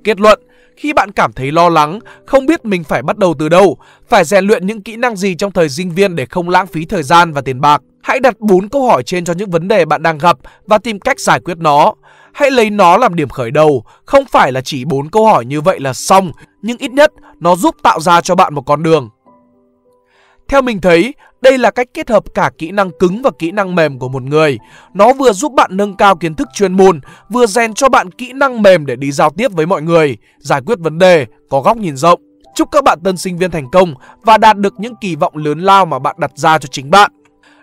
Kết 0.03 0.19
luận, 0.19 0.39
khi 0.77 0.93
bạn 0.93 1.11
cảm 1.11 1.33
thấy 1.33 1.51
lo 1.51 1.69
lắng, 1.69 1.99
không 2.25 2.45
biết 2.45 2.65
mình 2.65 2.83
phải 2.83 3.01
bắt 3.01 3.17
đầu 3.17 3.35
từ 3.39 3.49
đâu, 3.49 3.77
phải 4.09 4.23
rèn 4.23 4.45
luyện 4.45 4.67
những 4.67 4.81
kỹ 4.81 4.95
năng 4.95 5.15
gì 5.15 5.35
trong 5.35 5.51
thời 5.51 5.69
sinh 5.69 5.91
viên 5.91 6.15
để 6.15 6.25
không 6.25 6.49
lãng 6.49 6.67
phí 6.67 6.85
thời 6.85 7.03
gian 7.03 7.33
và 7.33 7.41
tiền 7.41 7.61
bạc. 7.61 7.81
Hãy 8.01 8.19
đặt 8.19 8.39
4 8.39 8.69
câu 8.69 8.87
hỏi 8.87 9.03
trên 9.03 9.25
cho 9.25 9.33
những 9.33 9.49
vấn 9.49 9.67
đề 9.67 9.85
bạn 9.85 10.03
đang 10.03 10.17
gặp 10.17 10.37
và 10.65 10.77
tìm 10.77 10.99
cách 10.99 11.19
giải 11.19 11.39
quyết 11.39 11.57
nó. 11.57 11.93
Hãy 12.33 12.51
lấy 12.51 12.69
nó 12.69 12.97
làm 12.97 13.15
điểm 13.15 13.29
khởi 13.29 13.51
đầu, 13.51 13.83
không 14.05 14.25
phải 14.25 14.51
là 14.51 14.61
chỉ 14.61 14.85
bốn 14.85 15.09
câu 15.09 15.25
hỏi 15.25 15.45
như 15.45 15.61
vậy 15.61 15.79
là 15.79 15.93
xong, 15.93 16.31
nhưng 16.61 16.77
ít 16.77 16.91
nhất 16.91 17.11
nó 17.39 17.55
giúp 17.55 17.75
tạo 17.83 17.99
ra 17.99 18.21
cho 18.21 18.35
bạn 18.35 18.53
một 18.53 18.61
con 18.61 18.83
đường. 18.83 19.09
Theo 20.47 20.61
mình 20.61 20.81
thấy, 20.81 21.13
đây 21.41 21.57
là 21.57 21.71
cách 21.71 21.87
kết 21.93 22.09
hợp 22.09 22.23
cả 22.33 22.51
kỹ 22.57 22.71
năng 22.71 22.91
cứng 22.99 23.21
và 23.21 23.31
kỹ 23.39 23.51
năng 23.51 23.75
mềm 23.75 23.99
của 23.99 24.09
một 24.09 24.23
người. 24.23 24.59
Nó 24.93 25.13
vừa 25.13 25.33
giúp 25.33 25.53
bạn 25.53 25.69
nâng 25.73 25.97
cao 25.97 26.15
kiến 26.15 26.35
thức 26.35 26.47
chuyên 26.53 26.73
môn, 26.73 26.99
vừa 27.29 27.45
rèn 27.45 27.73
cho 27.73 27.89
bạn 27.89 28.11
kỹ 28.11 28.33
năng 28.33 28.61
mềm 28.61 28.85
để 28.85 28.95
đi 28.95 29.11
giao 29.11 29.29
tiếp 29.29 29.51
với 29.51 29.65
mọi 29.65 29.81
người, 29.81 30.17
giải 30.37 30.61
quyết 30.65 30.79
vấn 30.79 30.97
đề, 30.99 31.25
có 31.49 31.61
góc 31.61 31.77
nhìn 31.77 31.95
rộng. 31.95 32.21
Chúc 32.55 32.71
các 32.71 32.83
bạn 32.83 32.99
tân 33.03 33.17
sinh 33.17 33.37
viên 33.37 33.51
thành 33.51 33.71
công 33.71 33.93
và 34.21 34.37
đạt 34.37 34.57
được 34.57 34.73
những 34.77 34.93
kỳ 35.01 35.15
vọng 35.15 35.37
lớn 35.37 35.59
lao 35.59 35.85
mà 35.85 35.99
bạn 35.99 36.15
đặt 36.19 36.31
ra 36.35 36.57
cho 36.57 36.67
chính 36.71 36.89
bạn. 36.89 37.11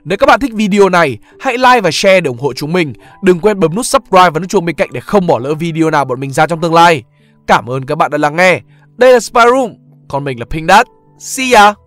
Nếu 0.05 0.19
các 0.19 0.27
bạn 0.27 0.41
thích 0.41 0.53
video 0.55 0.89
này, 0.89 1.19
hãy 1.41 1.59
like 1.59 1.81
và 1.81 1.91
share 1.93 2.21
để 2.21 2.29
ủng 2.29 2.39
hộ 2.39 2.53
chúng 2.53 2.73
mình. 2.73 2.93
Đừng 3.23 3.41
quên 3.41 3.61
bấm 3.61 3.75
nút 3.75 3.87
subscribe 3.87 4.31
và 4.31 4.41
nút 4.41 4.49
chuông 4.49 4.65
bên 4.65 4.77
cạnh 4.77 4.89
để 4.93 5.01
không 5.01 5.27
bỏ 5.27 5.39
lỡ 5.39 5.55
video 5.55 5.91
nào 5.91 6.05
bọn 6.05 6.21
mình 6.21 6.31
ra 6.31 6.47
trong 6.47 6.61
tương 6.61 6.75
lai. 6.75 7.03
Cảm 7.47 7.67
ơn 7.67 7.87
các 7.87 7.95
bạn 7.95 8.11
đã 8.11 8.19
lắng 8.19 8.37
nghe. 8.37 8.61
Đây 8.97 9.13
là 9.13 9.21
Spy 9.21 9.41
Room, 9.55 9.75
còn 10.09 10.25
mình 10.25 10.41
là 10.41 10.47
Pink 10.51 10.69
Dad. 10.69 10.87
See 11.19 11.53
ya! 11.53 11.80